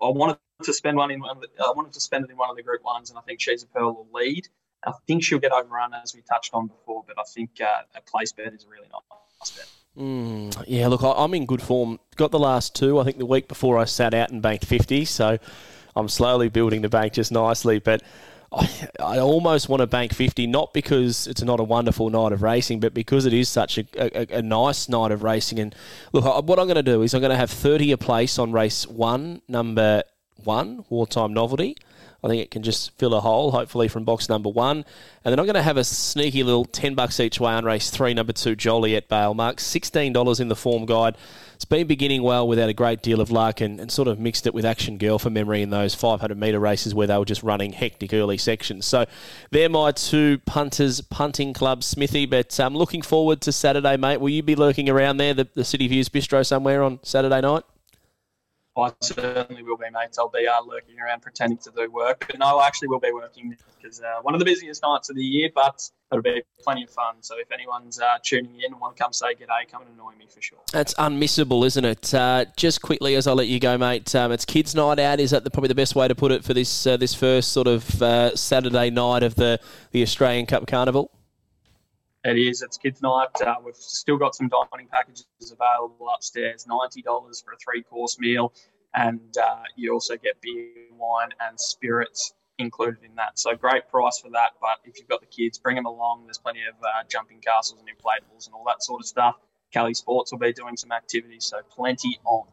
[0.00, 1.40] wanted to spend one in one.
[1.40, 3.40] The, I wanted to spend it in one of the group ones, and I think
[3.40, 4.48] She's a Pearl will lead.
[4.84, 8.00] I think she'll get overrun as we touched on before, but I think uh, a
[8.02, 9.68] place bet is a really nice bet.
[9.98, 11.98] Mm, yeah, look, I'm in good form.
[12.16, 13.00] Got the last two.
[13.00, 15.38] I think the week before I sat out and banked 50, so
[15.96, 17.78] I'm slowly building the bank just nicely.
[17.78, 18.02] But
[18.52, 22.80] I, almost want to bank 50, not because it's not a wonderful night of racing,
[22.80, 25.58] but because it is such a, a, a nice night of racing.
[25.58, 25.74] And
[26.12, 28.52] look, what I'm going to do is I'm going to have 30 a place on
[28.52, 30.02] race one, number
[30.44, 31.76] one, Wartime Novelty.
[32.26, 34.84] I think it can just fill a hole, hopefully, from box number one.
[35.24, 37.88] And then I'm going to have a sneaky little 10 bucks each way on race
[37.88, 39.32] three, number two, Joliet Bale.
[39.32, 41.16] Mark, $16 in the form guide.
[41.54, 44.44] It's been beginning well without a great deal of luck and, and sort of mixed
[44.46, 47.44] it with Action Girl for memory in those 500 metre races where they were just
[47.44, 48.86] running hectic early sections.
[48.86, 49.06] So
[49.52, 52.26] they're my two punters punting club, Smithy.
[52.26, 54.20] But I'm um, looking forward to Saturday, mate.
[54.20, 57.62] Will you be lurking around there, the, the City Views Bistro somewhere on Saturday night?
[58.76, 60.16] I certainly will be, mate.
[60.18, 62.26] I'll be uh, lurking around pretending to do work.
[62.26, 65.16] But no, I actually will be working because uh, one of the busiest nights of
[65.16, 67.16] the year, but it'll be plenty of fun.
[67.20, 70.12] So if anyone's uh, tuning in and want to come say g'day, come and annoy
[70.18, 70.58] me for sure.
[70.72, 72.12] That's unmissable, isn't it?
[72.12, 75.20] Uh, just quickly, as I let you go, mate, um, it's kids' night out.
[75.20, 77.52] Is that the, probably the best way to put it for this uh, this first
[77.52, 79.58] sort of uh, Saturday night of the,
[79.92, 81.10] the Australian Cup Carnival?
[82.26, 82.60] It is.
[82.60, 83.28] It's kids' night.
[83.40, 86.66] Uh, we've still got some dining packages available upstairs.
[86.66, 88.52] Ninety dollars for a three-course meal,
[88.94, 93.38] and uh, you also get beer, wine, and spirits included in that.
[93.38, 94.54] So great price for that.
[94.60, 96.24] But if you've got the kids, bring them along.
[96.24, 99.36] There's plenty of uh, jumping castles and inflatables and all that sort of stuff.
[99.72, 102.48] Cali Sports will be doing some activities, so plenty on.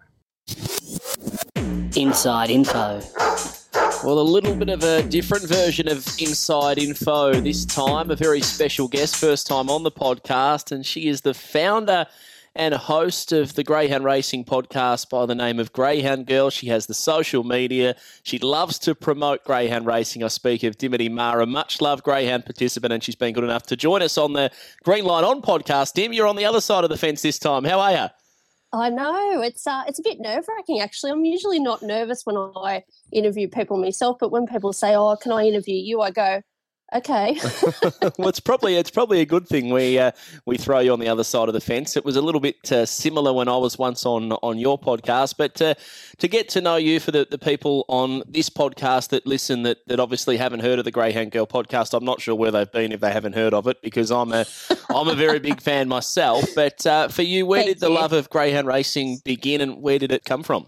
[1.95, 3.01] Inside info.
[4.03, 8.11] Well, a little bit of a different version of Inside Info this time.
[8.11, 12.07] A very special guest, first time on the podcast, and she is the founder
[12.53, 16.49] and host of the Greyhound Racing podcast by the name of Greyhound Girl.
[16.49, 17.95] She has the social media.
[18.23, 20.21] She loves to promote Greyhound Racing.
[20.21, 23.77] I speak of Dimity Mara, much loved Greyhound participant, and she's been good enough to
[23.77, 24.51] join us on the
[24.83, 25.93] Green Light On podcast.
[25.93, 27.63] Dim, you're on the other side of the fence this time.
[27.63, 28.22] How are you?
[28.73, 30.79] I know it's uh, it's a bit nerve wracking.
[30.81, 35.15] Actually, I'm usually not nervous when I interview people myself, but when people say, "Oh,
[35.15, 36.41] can I interview you?" I go,
[36.95, 37.39] okay.
[38.17, 40.11] well, it's probably it's probably a good thing we uh,
[40.45, 41.95] we throw you on the other side of the fence.
[41.97, 45.35] It was a little bit uh, similar when I was once on on your podcast,
[45.37, 45.75] but uh,
[46.17, 49.85] to get to know you for the, the people on this podcast that listen that,
[49.87, 52.91] that obviously haven't heard of the Greyhound Girl podcast, I'm not sure where they've been
[52.91, 54.45] if they haven't heard of it because I'm a
[54.89, 56.45] I'm a very big fan myself.
[56.55, 57.95] But uh, for you, where Thank did the you.
[57.95, 60.67] love of greyhound racing begin, and where did it come from?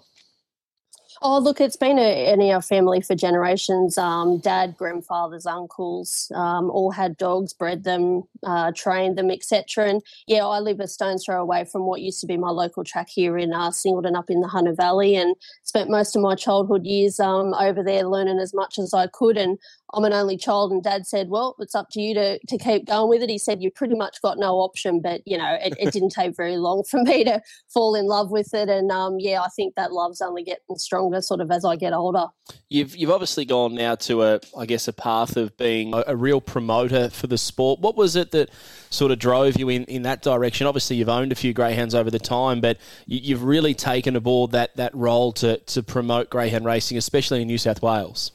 [1.27, 3.97] Oh, look, it's been a, in our family for generations.
[3.97, 9.89] Um, dad, grandfathers, uncles, um, all had dogs, bred them, uh, trained them, etc.
[9.89, 12.83] And yeah, I live a stone's throw away from what used to be my local
[12.83, 15.15] track here in uh, Singleton, up in the Hunter Valley.
[15.15, 19.07] And spent most of my childhood years um, over there learning as much as I
[19.07, 19.35] could.
[19.35, 19.57] And
[19.93, 22.87] I'm an only child, and Dad said, "Well, it's up to you to to keep
[22.87, 25.75] going with it." He said, "You pretty much got no option." But you know, it,
[25.79, 29.17] it didn't take very long for me to fall in love with it, and um,
[29.19, 32.25] yeah, I think that love's only getting stronger, sort of as I get older.
[32.69, 36.15] You've you've obviously gone now to a I guess a path of being a, a
[36.15, 37.79] real promoter for the sport.
[37.79, 38.49] What was it that
[38.89, 40.65] sort of drove you in, in that direction?
[40.65, 44.51] Obviously, you've owned a few greyhounds over the time, but you, you've really taken aboard
[44.51, 48.31] that that role to to promote greyhound racing, especially in New South Wales.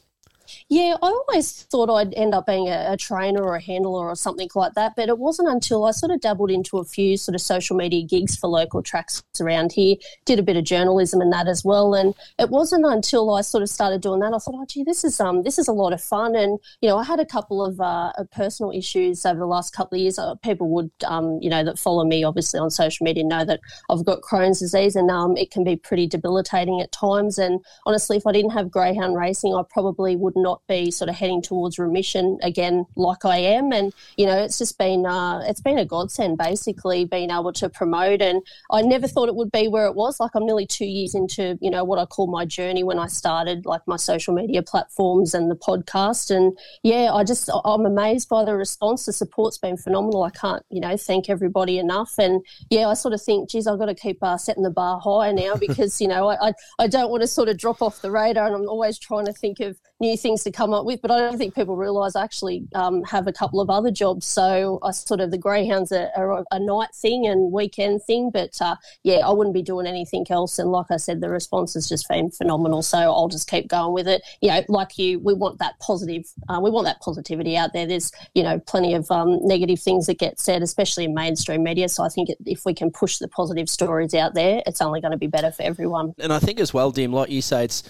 [0.72, 4.14] Yeah, I always thought I'd end up being a, a, trainer or a handler or
[4.14, 7.34] something like that, but it wasn't until I sort of dabbled into a few sort
[7.34, 11.32] of social media gigs for local tracks around here, did a bit of journalism and
[11.32, 14.54] that as well, and it wasn't until I sort of started doing that I thought,
[14.54, 17.02] oh gee, this is um this is a lot of fun, and you know I
[17.02, 20.20] had a couple of uh, personal issues over the last couple of years.
[20.20, 23.58] Uh, people would um you know that follow me obviously on social media know that
[23.90, 28.16] I've got Crohn's disease, and um it can be pretty debilitating at times, and honestly,
[28.16, 31.78] if I didn't have greyhound racing, I probably would not be sort of heading towards
[31.78, 33.72] remission again, like I am.
[33.72, 37.68] And you know, it's just been uh, it's been a godsend, basically being able to
[37.68, 38.22] promote.
[38.22, 40.20] And I never thought it would be where it was.
[40.20, 43.06] Like I'm nearly two years into you know what I call my journey when I
[43.06, 46.34] started, like my social media platforms and the podcast.
[46.34, 49.06] And yeah, I just I'm amazed by the response.
[49.06, 50.22] The support's been phenomenal.
[50.22, 52.14] I can't you know thank everybody enough.
[52.18, 55.00] And yeah, I sort of think, geez, I've got to keep uh, setting the bar
[55.00, 58.02] high now because you know I, I I don't want to sort of drop off
[58.02, 61.02] the radar, and I'm always trying to think of new things to come up with.
[61.02, 64.26] But I don't think people realise I actually um, have a couple of other jobs.
[64.26, 68.30] So I sort of the greyhounds are, are a night thing and weekend thing.
[68.30, 70.58] But uh, yeah, I wouldn't be doing anything else.
[70.58, 72.82] And like I said, the response has just been phenomenal.
[72.82, 74.22] So I'll just keep going with it.
[74.40, 76.24] You know, like you, we want that positive.
[76.48, 77.86] Uh, we want that positivity out there.
[77.86, 81.88] There's you know plenty of um, negative things that get said, especially in mainstream media.
[81.88, 85.12] So I think if we can push the positive stories out there, it's only going
[85.12, 86.14] to be better for everyone.
[86.18, 87.82] And I think as well, Dim, like you say, it's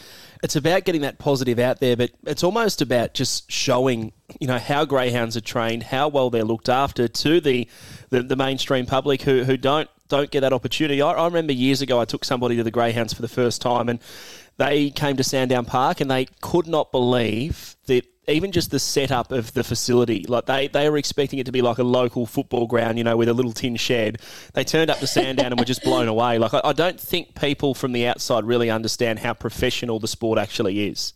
[0.43, 4.59] it's about getting that positive out there, but it's almost about just showing, you know,
[4.59, 7.69] how greyhounds are trained, how well they're looked after to the
[8.09, 11.03] the, the mainstream public who, who don't don't get that opportunity.
[11.03, 13.91] I, I remember years ago I took somebody to the greyhounds for the first time
[13.91, 14.01] and
[14.57, 19.31] they came to Sandown Park and they could not believe that even just the setup
[19.31, 22.67] of the facility, like they, they were expecting it to be like a local football
[22.67, 24.23] ground, you know, with a little tin shed.
[24.55, 26.39] They turned up to Sandown and were just blown away.
[26.39, 30.39] Like I, I don't think people from the outside really understand how professional the sport
[30.39, 31.13] actually is.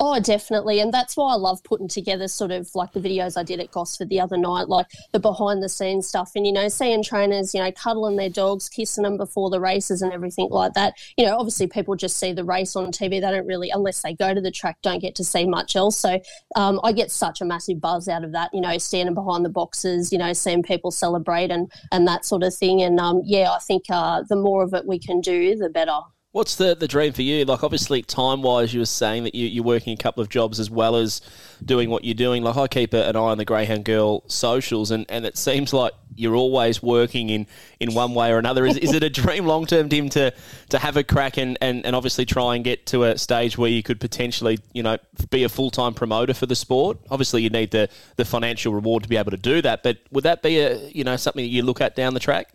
[0.00, 0.78] Oh, definitely.
[0.78, 3.72] And that's why I love putting together sort of like the videos I did at
[3.72, 6.30] Gosford the other night, like the behind the scenes stuff.
[6.36, 10.00] And, you know, seeing trainers, you know, cuddling their dogs, kissing them before the races
[10.00, 10.94] and everything like that.
[11.16, 13.10] You know, obviously people just see the race on TV.
[13.10, 15.98] They don't really, unless they go to the track, don't get to see much else.
[15.98, 16.20] So
[16.54, 19.50] um, I get such a massive buzz out of that, you know, standing behind the
[19.50, 22.82] boxes, you know, seeing people celebrate and, and that sort of thing.
[22.82, 25.98] And um, yeah, I think uh, the more of it we can do, the better.
[26.38, 27.44] What's the, the dream for you?
[27.44, 30.60] Like, obviously, time wise, you were saying that you, you're working a couple of jobs
[30.60, 31.20] as well as
[31.64, 32.44] doing what you're doing.
[32.44, 35.94] Like, I keep an eye on the Greyhound Girl socials, and, and it seems like
[36.14, 37.48] you're always working in,
[37.80, 38.66] in one way or another.
[38.66, 40.32] Is, is it a dream long term, Dim, to,
[40.68, 43.70] to have a crack and, and, and obviously try and get to a stage where
[43.70, 44.96] you could potentially, you know,
[45.30, 46.98] be a full time promoter for the sport?
[47.10, 50.22] Obviously, you need the, the financial reward to be able to do that, but would
[50.22, 52.52] that be a, you know, something that you look at down the track?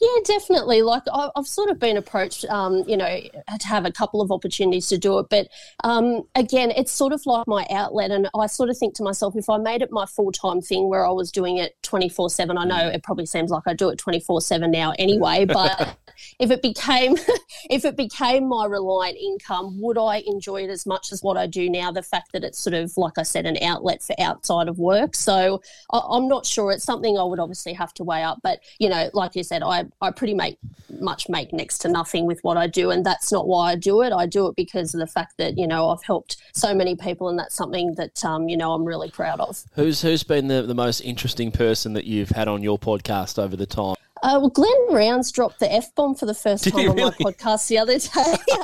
[0.00, 0.82] Yeah, definitely.
[0.82, 3.20] Like I've sort of been approached, um, you know,
[3.58, 5.26] to have a couple of opportunities to do it.
[5.30, 5.48] But
[5.84, 8.10] um, again, it's sort of like my outlet.
[8.10, 10.88] And I sort of think to myself, if I made it my full time thing
[10.88, 13.88] where I was doing it 24 7, I know it probably seems like I do
[13.88, 15.46] it 24 7 now anyway.
[15.58, 15.96] But
[16.38, 17.16] if it became
[17.70, 21.46] if it became my reliant income, would I enjoy it as much as what I
[21.46, 21.90] do now?
[21.90, 25.14] The fact that it's sort of, like I said, an outlet for outside of work.
[25.14, 25.60] So
[25.92, 26.72] I, I'm not sure.
[26.72, 28.38] It's something I would obviously have to weigh up.
[28.42, 30.58] But, you know, like you said, I, I pretty make
[31.00, 34.02] much make next to nothing with what I do, and that's not why I do
[34.02, 34.12] it.
[34.12, 37.28] I do it because of the fact that you know I've helped so many people,
[37.28, 39.64] and that's something that um, you know I'm really proud of.
[39.74, 43.56] Who's who's been the, the most interesting person that you've had on your podcast over
[43.56, 43.96] the time?
[44.22, 47.10] Uh, well, Glenn Rounds dropped the f bomb for the first Did time on my
[47.10, 48.08] podcast the other day.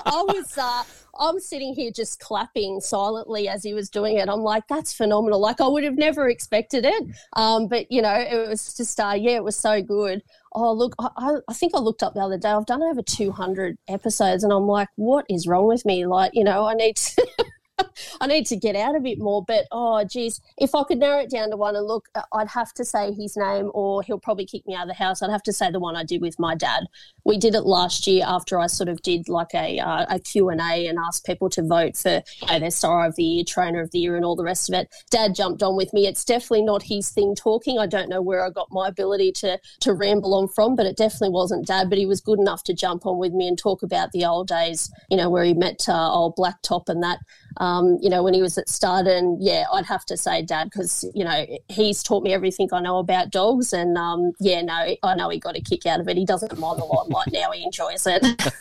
[0.07, 0.59] I was.
[0.59, 0.83] Uh,
[1.19, 4.29] I'm sitting here just clapping silently as he was doing it.
[4.29, 5.40] I'm like, that's phenomenal.
[5.40, 7.05] Like I would have never expected it.
[7.35, 10.23] Um, but you know, it was just, uh, yeah, it was so good
[10.55, 13.77] oh look I, I think i looked up the other day i've done over 200
[13.88, 16.07] episodes and i'm like what is wrong with me?
[16.07, 17.27] Like you know i need to
[18.20, 19.44] I need to get out a bit more.
[19.44, 22.48] But oh, geez, if I could narrow it down to one and look, uh, I'd
[22.48, 25.22] have to say his name, or he'll probably kick me out of the house.
[25.22, 26.87] I'd have to say the one I did with my dad.
[27.24, 30.50] We did it last year after I sort of did like a uh, a Q
[30.50, 33.44] and A and asked people to vote for you know, their star of the year,
[33.46, 34.88] trainer of the year, and all the rest of it.
[35.10, 36.06] Dad jumped on with me.
[36.06, 37.78] It's definitely not his thing talking.
[37.78, 40.96] I don't know where I got my ability to to ramble on from, but it
[40.96, 41.88] definitely wasn't Dad.
[41.88, 44.48] But he was good enough to jump on with me and talk about the old
[44.48, 47.18] days, you know, where he met uh, old Blacktop and that
[47.59, 49.07] um, you know, when he was at Stud.
[49.07, 52.81] And yeah, I'd have to say dad because, you know, he's taught me everything I
[52.81, 53.73] know about dogs.
[53.73, 56.17] And um, yeah, no, I know he got a kick out of it.
[56.17, 58.23] He doesn't mind the limelight now, he enjoys it.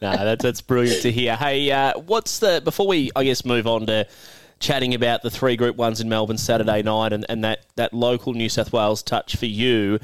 [0.00, 1.36] no, that's, that's brilliant to hear.
[1.36, 4.06] Hey, uh, what's the, before we, I guess, move on to,
[4.62, 8.32] chatting about the three group ones in Melbourne Saturday night and, and that, that local
[8.32, 9.98] New South Wales touch for you.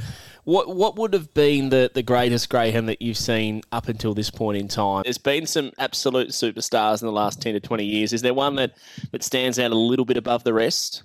[0.49, 4.31] What what would have been the, the greatest greyhound that you've seen up until this
[4.31, 5.03] point in time?
[5.03, 8.15] There's been some absolute superstars in the last ten to twenty years.
[8.15, 8.73] Is there one that,
[9.13, 11.03] that stands out a little bit above the rest?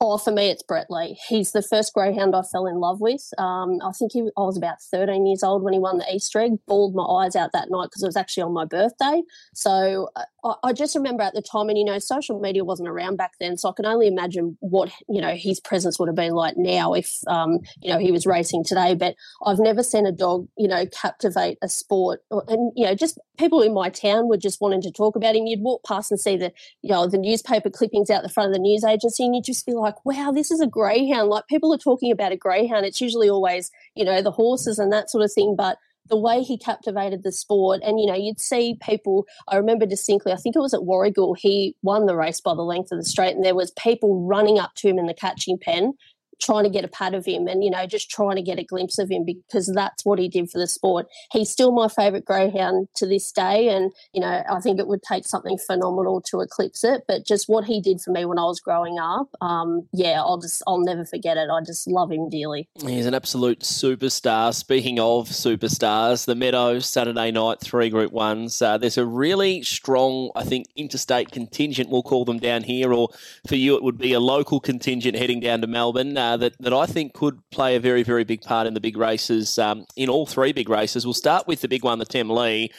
[0.00, 1.18] Oh, for me, it's Brett Lee.
[1.26, 3.28] He's the first greyhound I fell in love with.
[3.38, 6.38] Um, I think he, I was about 13 years old when he won the Easter
[6.38, 6.52] egg.
[6.68, 9.22] Bawled my eyes out that night because it was actually on my birthday.
[9.54, 10.22] So uh,
[10.62, 13.56] I, just remember at the time, and you know, social media wasn't around back then,
[13.56, 16.92] so I can only imagine what you know his presence would have been like now
[16.94, 18.94] if um, you know he was racing today.
[18.94, 23.18] But I've never seen a dog, you know, captivate a sport, and you know, just
[23.38, 25.46] people in my town were just wanting to talk about him.
[25.46, 28.54] You'd walk past and see the you know the newspaper clippings out the front of
[28.54, 31.28] the news agency, and you'd just be like, wow, this is a greyhound.
[31.28, 32.86] Like people are talking about a greyhound.
[32.86, 35.56] It's usually always, you know, the horses and that sort of thing.
[35.56, 39.26] But the way he captivated the sport, and you know, you'd see people.
[39.48, 40.32] I remember distinctly.
[40.32, 43.04] I think it was at Warragul, He won the race by the length of the
[43.04, 45.94] straight, and there was people running up to him in the catching pen,
[46.40, 48.64] trying to get a pat of him and, you know, just trying to get a
[48.64, 51.06] glimpse of him because that's what he did for the sport.
[51.32, 53.68] He's still my favourite greyhound to this day.
[53.68, 57.04] And, you know, I think it would take something phenomenal to eclipse it.
[57.08, 60.38] But just what he did for me when I was growing up, um, yeah, I'll
[60.38, 61.48] just, I'll never forget it.
[61.50, 62.68] I just love him dearly.
[62.84, 64.54] He's an absolute superstar.
[64.54, 68.60] Speaking of superstars, the Meadows, Saturday night, three group ones.
[68.60, 73.08] Uh, there's a really strong, I think, interstate contingent, we'll call them down here, or
[73.46, 76.16] for you, it would be a local contingent heading down to Melbourne.
[76.16, 78.80] Uh, uh, that, that I think could play a very, very big part in the
[78.80, 81.06] big races, um, in all three big races.
[81.06, 82.70] We'll start with the big one, the Temlee.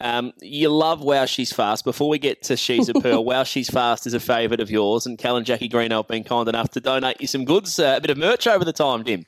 [0.00, 1.84] Um, you love Wow She's Fast.
[1.84, 5.06] Before we get to She's a Pearl, Wow She's Fast is a favourite of yours,
[5.06, 7.94] and Cal and Jackie Greeno have been kind enough to donate you some goods, uh,
[7.96, 9.24] a bit of merch over the time, Dim.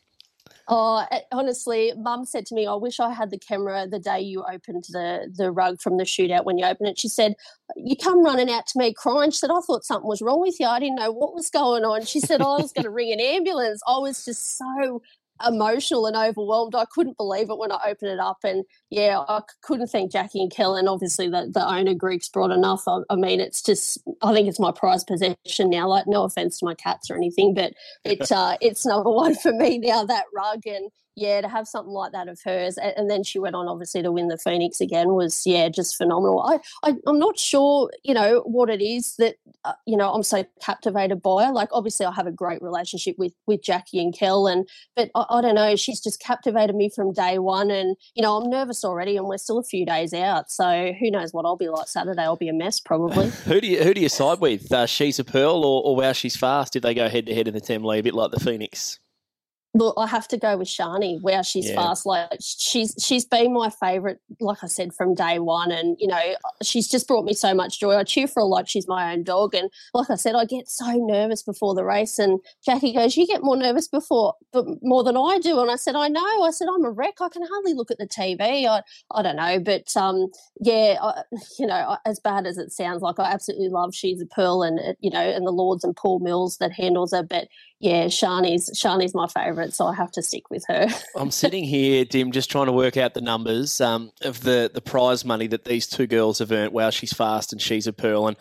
[0.68, 4.20] Oh, eh, honestly, Mum said to me, "I wish I had the camera the day
[4.20, 7.35] you opened the the rug from the shootout when you opened it." She said,
[7.77, 10.61] "You come running out to me crying." She said, "I thought something was wrong with
[10.61, 10.66] you.
[10.66, 13.20] I didn't know what was going on." She said, "I was going to ring an
[13.20, 15.03] ambulance." I was just so
[15.46, 16.74] emotional and overwhelmed.
[16.74, 18.38] I couldn't believe it when I opened it up.
[18.44, 20.88] And yeah, I couldn't thank Jackie and Kellen.
[20.88, 22.83] Obviously, the, the owner, Greeks, brought enough.
[22.87, 25.88] I, I, mean, it's just, I think it's my prized possession now.
[25.88, 27.72] Like, no offense to my cats or anything, but
[28.05, 30.66] it, uh, it's number one for me now, that rug.
[30.66, 33.68] And yeah, to have something like that of hers, and, and, then she went on
[33.68, 36.40] obviously to win the Phoenix again was yeah, just phenomenal.
[36.40, 40.22] I, I am not sure you know what it is that uh, you know I'm
[40.22, 41.53] so captivated by her.
[41.53, 45.27] Like obviously I have a great relationship with with Jackie and Kel, and but I,
[45.29, 48.85] I don't know, she's just captivated me from day one, and you know I'm nervous
[48.85, 51.88] already, and we're still a few days out, so who knows what I'll be like
[51.88, 52.22] Saturday?
[52.22, 53.29] I'll be a mess probably.
[53.44, 54.72] who do you who do you side with?
[54.72, 56.72] Uh, she's a pearl or, or wow she's fast?
[56.72, 58.98] Did they go head to head in the Temlee a bit like the Phoenix?
[59.74, 61.20] Look, I have to go with Shani.
[61.22, 61.76] Where she's yeah.
[61.76, 64.18] fast, like she's she's been my favourite.
[64.38, 66.20] Like I said from day one, and you know
[66.62, 67.96] she's just brought me so much joy.
[67.96, 70.68] I cheer for her like she's my own dog, and like I said, I get
[70.68, 72.18] so nervous before the race.
[72.18, 75.76] And Jackie goes, "You get more nervous before, but more than I do." And I
[75.76, 77.22] said, "I know." I said, "I'm a wreck.
[77.22, 78.66] I can hardly look at the TV.
[78.66, 80.28] I I don't know, but um,
[80.61, 81.22] yeah, I,
[81.58, 84.78] you know, as bad as it sounds, like I absolutely love She's a Pearl, and
[85.00, 87.48] you know, and the Lords and Paul Mills that handles her, but
[87.82, 90.86] yeah, Shani's Shani's my favourite, so I have to stick with her.
[91.16, 94.80] I'm sitting here, Dim, just trying to work out the numbers um, of the the
[94.80, 96.72] prize money that these two girls have earned.
[96.72, 98.36] Wow, she's fast and she's a pearl, and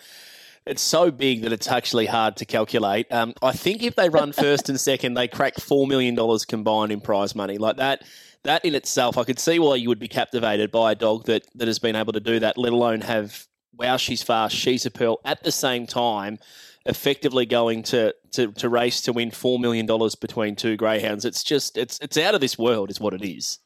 [0.68, 3.12] it's so big that it's actually hard to calculate.
[3.12, 6.92] Um, I think if they run first and second, they crack four million dollars combined
[6.92, 7.58] in prize money.
[7.58, 8.04] Like that,
[8.44, 11.48] that in itself, I could see why you would be captivated by a dog that
[11.56, 12.60] that has been able to do that.
[12.60, 16.38] Let alone have wow, she's fast, she's a pearl at the same time
[16.86, 19.86] effectively going to, to, to race to win $4 million
[20.20, 21.26] between two greyhounds.
[21.26, 23.60] It's just, it's, it's out of this world, is what it is.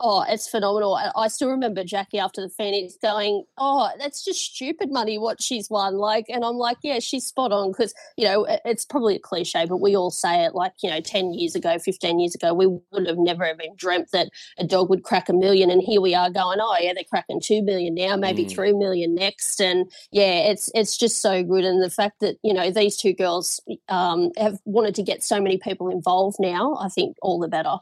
[0.00, 0.94] Oh, it's phenomenal.
[0.94, 5.68] I still remember Jackie after the Phoenix going, "Oh, that's just stupid money what she's
[5.68, 9.18] won." Like, and I'm like, "Yeah, she's spot on." Because you know, it's probably a
[9.18, 10.54] cliche, but we all say it.
[10.54, 14.12] Like, you know, ten years ago, fifteen years ago, we would have never even dreamt
[14.12, 17.02] that a dog would crack a million, and here we are going, "Oh, yeah, they're
[17.02, 18.50] cracking two million now, maybe mm.
[18.52, 22.54] three million next." And yeah, it's it's just so good, and the fact that you
[22.54, 26.88] know these two girls um, have wanted to get so many people involved now, I
[26.88, 27.78] think all the better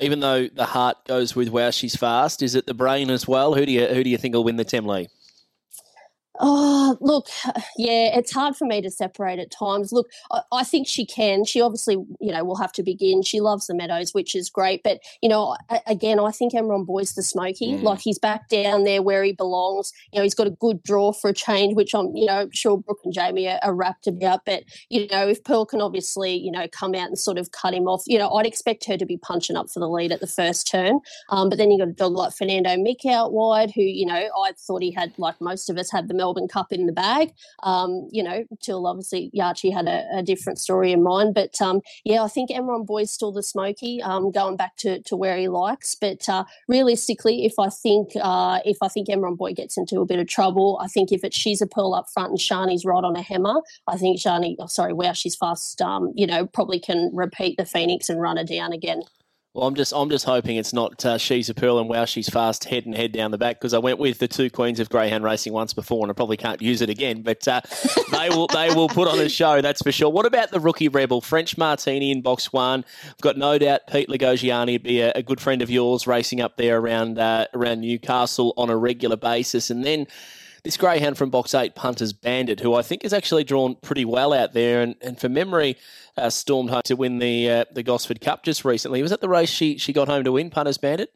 [0.00, 3.54] even though the heart goes with wow she's fast, is it the brain as well?
[3.54, 5.08] Who do you who do you think will win the Temlee?
[6.42, 7.28] Oh, look,
[7.76, 9.92] yeah, it's hard for me to separate at times.
[9.92, 11.44] Look, I, I, think she can.
[11.44, 13.22] She obviously, you know, will have to begin.
[13.22, 14.82] She loves the Meadows, which is great.
[14.82, 17.74] But, you know, again, I think Emron Boy's the smoky.
[17.74, 17.82] Mm.
[17.82, 19.92] Like he's back down there where he belongs.
[20.12, 22.78] You know, he's got a good draw for a change, which I'm, you know, sure
[22.78, 24.46] Brooke and Jamie are, are wrapped about.
[24.46, 27.74] But, you know, if Pearl can obviously, you know, come out and sort of cut
[27.74, 30.20] him off, you know, I'd expect her to be punching up for the lead at
[30.20, 31.00] the first turn.
[31.28, 34.14] Um, but then you've got a dog like Fernando Mick out wide, who, you know,
[34.14, 37.32] I thought he had, like most of us, had the Melbourne Cup in the bag.
[37.62, 41.34] Um, you know, till obviously Yarchi had a, a, different story in mind.
[41.34, 45.16] But um, yeah, I think Emron Boy's still the smoky, um, going back to, to
[45.16, 45.94] where he likes.
[45.94, 50.06] But uh, realistically, if I think uh, if I think Emron Boy gets into a
[50.06, 53.04] bit of trouble, I think if it's she's a pearl up front and Shani's right
[53.04, 55.80] on a hammer, I think Shani, oh, sorry, wow, she's fast.
[55.82, 59.02] Um, you know, probably can repeat the Phoenix and run her down again.
[59.52, 62.28] Well, I'm just I'm just hoping it's not uh, she's a pearl and wow she's
[62.28, 64.88] fast head and head down the back because I went with the two queens of
[64.88, 67.22] greyhound racing once before and I probably can't use it again.
[67.22, 67.60] But uh,
[68.12, 70.08] they will they will put on a show that's for sure.
[70.08, 72.84] What about the rookie rebel French Martini in box one?
[73.04, 76.40] I've got no doubt Pete Lagogiani would be a, a, good friend of yours racing
[76.40, 80.06] up there around uh, around Newcastle on a regular basis, and then
[80.64, 84.32] this greyhound from box eight, Punters Bandit, who I think is actually drawn pretty well
[84.32, 85.76] out there, and, and for memory,
[86.16, 89.02] uh, stormed home to win the uh, the Gosford Cup just recently.
[89.02, 91.12] Was that the race she she got home to win, Punters Bandit?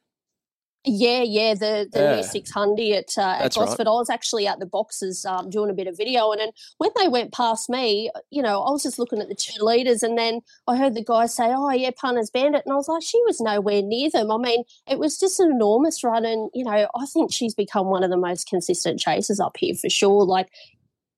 [0.86, 2.16] Yeah, yeah, the the yeah.
[2.16, 3.86] new six hundred at, uh, at Gosford.
[3.86, 3.92] Right.
[3.92, 6.90] I was actually at the boxes um, doing a bit of video, and then when
[7.00, 10.18] they went past me, you know, I was just looking at the two leaders, and
[10.18, 13.18] then I heard the guy say, "Oh, yeah, Punters Bandit," and I was like, "She
[13.26, 16.86] was nowhere near them." I mean, it was just an enormous run, and you know,
[16.94, 20.24] I think she's become one of the most consistent chasers up here for sure.
[20.24, 20.50] Like,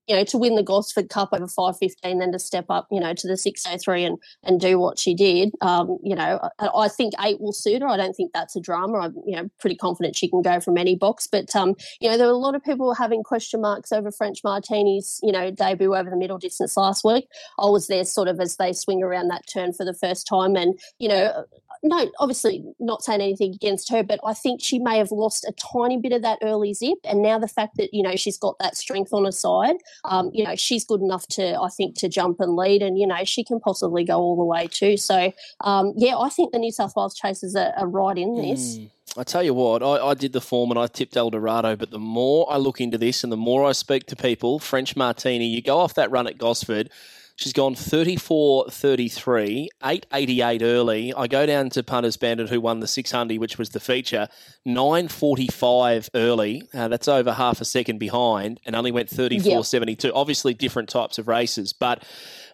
[0.06, 3.12] you know, to win the Gosford Cup over 515, then to step up, you know,
[3.14, 5.52] to the 603 and, and do what she did.
[5.60, 7.88] Um, you know, I, I, think eight will suit her.
[7.88, 8.98] I don't think that's a drama.
[8.98, 11.26] I'm, you know, pretty confident she can go from any box.
[11.26, 14.42] But, um, you know, there were a lot of people having question marks over French
[14.44, 17.28] Martini's, you know, debut over the middle distance last week.
[17.58, 20.56] I was there sort of as they swing around that turn for the first time.
[20.56, 21.44] And, you know,
[21.88, 25.52] no, obviously not saying anything against her, but I think she may have lost a
[25.52, 26.98] tiny bit of that early zip.
[27.04, 30.30] And now the fact that, you know, she's got that strength on her side, um,
[30.32, 32.82] you know, she's good enough to, I think, to jump and lead.
[32.82, 34.96] And, you know, she can possibly go all the way too.
[34.96, 35.32] So,
[35.62, 38.78] um, yeah, I think the New South Wales Chasers are, are right in this.
[38.78, 38.90] Mm.
[39.18, 41.98] I tell you what, I, I, did the form and I tipped Eldorado, but the
[41.98, 45.62] more I look into this and the more I speak to people, French Martini, you
[45.62, 46.90] go off that run at Gosford
[47.36, 51.12] She's gone 34 33, 888 early.
[51.12, 54.28] I go down to Punters Bandit, who won the 600, which was the feature,
[54.64, 56.62] 945 early.
[56.72, 60.10] Uh, that's over half a second behind and only went 34 72.
[60.14, 62.02] Obviously, different types of races, but.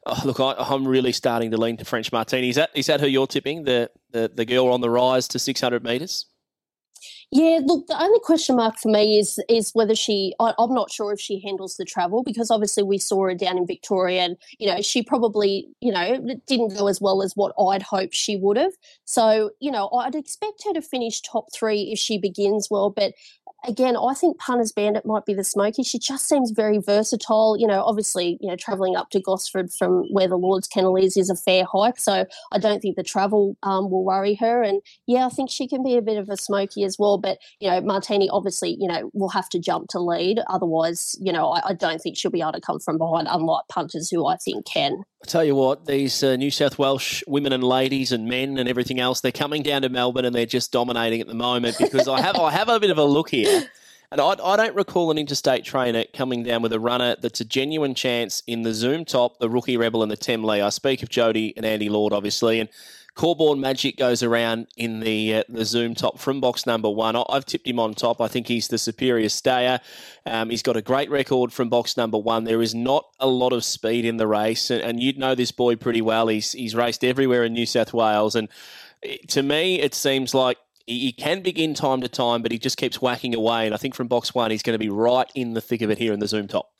[0.04, 2.48] Oh, look, I, am really starting to lean to French Martini.
[2.48, 3.62] Is that is that who you're tipping?
[3.62, 6.26] The, the the girl on the rise to 600 metres?
[7.34, 10.34] Yeah, look, the only question mark for me is is whether she.
[10.38, 13.56] I, am not sure if she handles the travel because obviously we saw her down
[13.56, 17.54] in Victoria, and you know she probably you know didn't go as well as what
[17.58, 18.72] I'd hoped she would have.
[19.06, 23.14] So you know I'd expect her to finish top three if she begins well, but
[23.66, 25.82] again, I think Punters Bandit might be the smoky.
[25.82, 27.56] She just seems very versatile.
[27.58, 31.16] You know, obviously, you know, travelling up to Gosford from where the Lord's Kennel is
[31.16, 34.62] is a fair hike, so I don't think the travel um, will worry her.
[34.62, 37.18] And yeah, I think she can be a bit of a smoky as well.
[37.18, 40.40] But you know, Martini obviously, you know, will have to jump to lead.
[40.48, 43.64] Otherwise, you know, I, I don't think she'll be able to come from behind, unlike
[43.68, 45.04] punters who I think can.
[45.22, 48.68] I tell you what, these uh, New South Welsh women and ladies and men and
[48.68, 52.08] everything else, they're coming down to Melbourne and they're just dominating at the moment because
[52.08, 53.51] I have I have a bit of a look here.
[54.12, 57.46] And I, I, don't recall an interstate trainer coming down with a runner that's a
[57.46, 60.62] genuine chance in the Zoom top, the Rookie Rebel, and the Temlee.
[60.62, 62.68] I speak of Jody and Andy Lord, obviously, and
[63.14, 67.14] Corborn Magic goes around in the uh, the Zoom top from box number one.
[67.16, 68.20] I've tipped him on top.
[68.20, 69.80] I think he's the superior stayer.
[70.24, 72.44] Um, he's got a great record from box number one.
[72.44, 75.52] There is not a lot of speed in the race, and, and you'd know this
[75.52, 76.28] boy pretty well.
[76.28, 78.48] He's he's raced everywhere in New South Wales, and
[79.02, 82.76] eh, to me, it seems like he can begin time to time, but he just
[82.76, 83.66] keeps whacking away.
[83.66, 85.90] And I think from box one, he's going to be right in the thick of
[85.90, 86.70] it here in the Zoom top.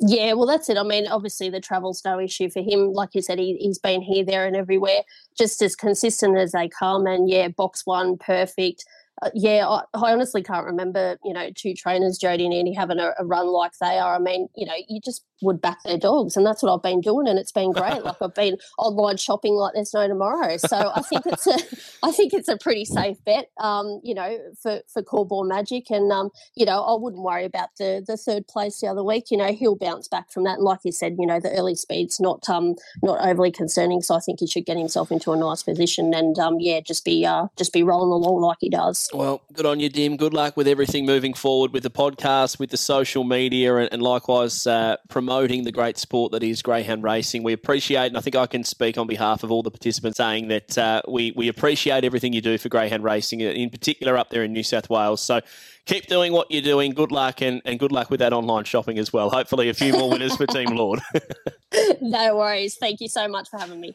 [0.00, 0.76] Yeah, well, that's it.
[0.76, 2.92] I mean, obviously, the travel's no issue for him.
[2.92, 5.02] Like you said, he, he's been here, there, and everywhere,
[5.36, 7.06] just as consistent as they come.
[7.06, 8.84] And yeah, box one, perfect.
[9.22, 13.00] uh, yeah, I, I, honestly can't remember, you know, two trainers, Jody and Andy, having
[13.00, 14.14] a, a, run like they are.
[14.14, 17.00] I mean, you know, you just would back their dogs, and that's what I've been
[17.00, 18.04] doing, and it's been great.
[18.04, 20.56] like I've been online shopping like there's no tomorrow.
[20.56, 21.58] So I think it's a,
[22.02, 26.10] I think it's a pretty safe bet, um, you know, for for Corborn Magic, and
[26.12, 29.30] um, you know, I wouldn't worry about the the third place the other week.
[29.30, 31.74] You know, he'll bounce back from that, and like you said, you know, the early
[31.74, 34.02] speed's not um not overly concerning.
[34.02, 37.04] So I think he should get himself into a nice position, and um, yeah, just
[37.04, 39.08] be uh just be rolling along like he does.
[39.12, 40.16] Well, good on you, Dim.
[40.16, 44.02] Good luck with everything moving forward with the podcast, with the social media, and, and
[44.02, 44.96] likewise uh,
[45.28, 47.42] the great sport that is greyhound racing.
[47.42, 50.48] We appreciate, and I think I can speak on behalf of all the participants, saying
[50.48, 54.42] that uh, we we appreciate everything you do for greyhound racing, in particular up there
[54.42, 55.20] in New South Wales.
[55.20, 55.40] So
[55.84, 56.92] keep doing what you're doing.
[56.92, 59.30] Good luck, and, and good luck with that online shopping as well.
[59.30, 61.00] Hopefully, a few more winners for Team Lord.
[62.00, 62.76] no worries.
[62.76, 63.94] Thank you so much for having me.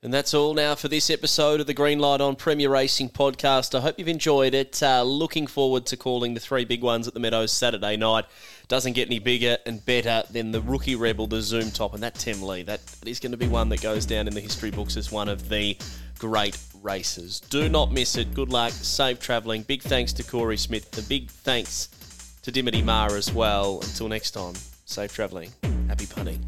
[0.00, 3.76] And that's all now for this episode of the Green Light on Premier Racing podcast.
[3.76, 4.80] I hope you've enjoyed it.
[4.80, 8.24] Uh, looking forward to calling the three big ones at the Meadows Saturday night.
[8.68, 12.14] Doesn't get any bigger and better than the rookie rebel, the Zoom Top, and that
[12.14, 12.64] Temlee.
[12.64, 15.28] That is going to be one that goes down in the history books as one
[15.28, 15.76] of the
[16.20, 17.40] great races.
[17.40, 18.34] Do not miss it.
[18.34, 18.70] Good luck.
[18.70, 19.62] Safe travelling.
[19.62, 20.96] Big thanks to Corey Smith.
[20.96, 23.80] A big thanks to Dimity Marr as well.
[23.82, 25.50] Until next time, safe travelling.
[25.88, 26.44] Happy punting.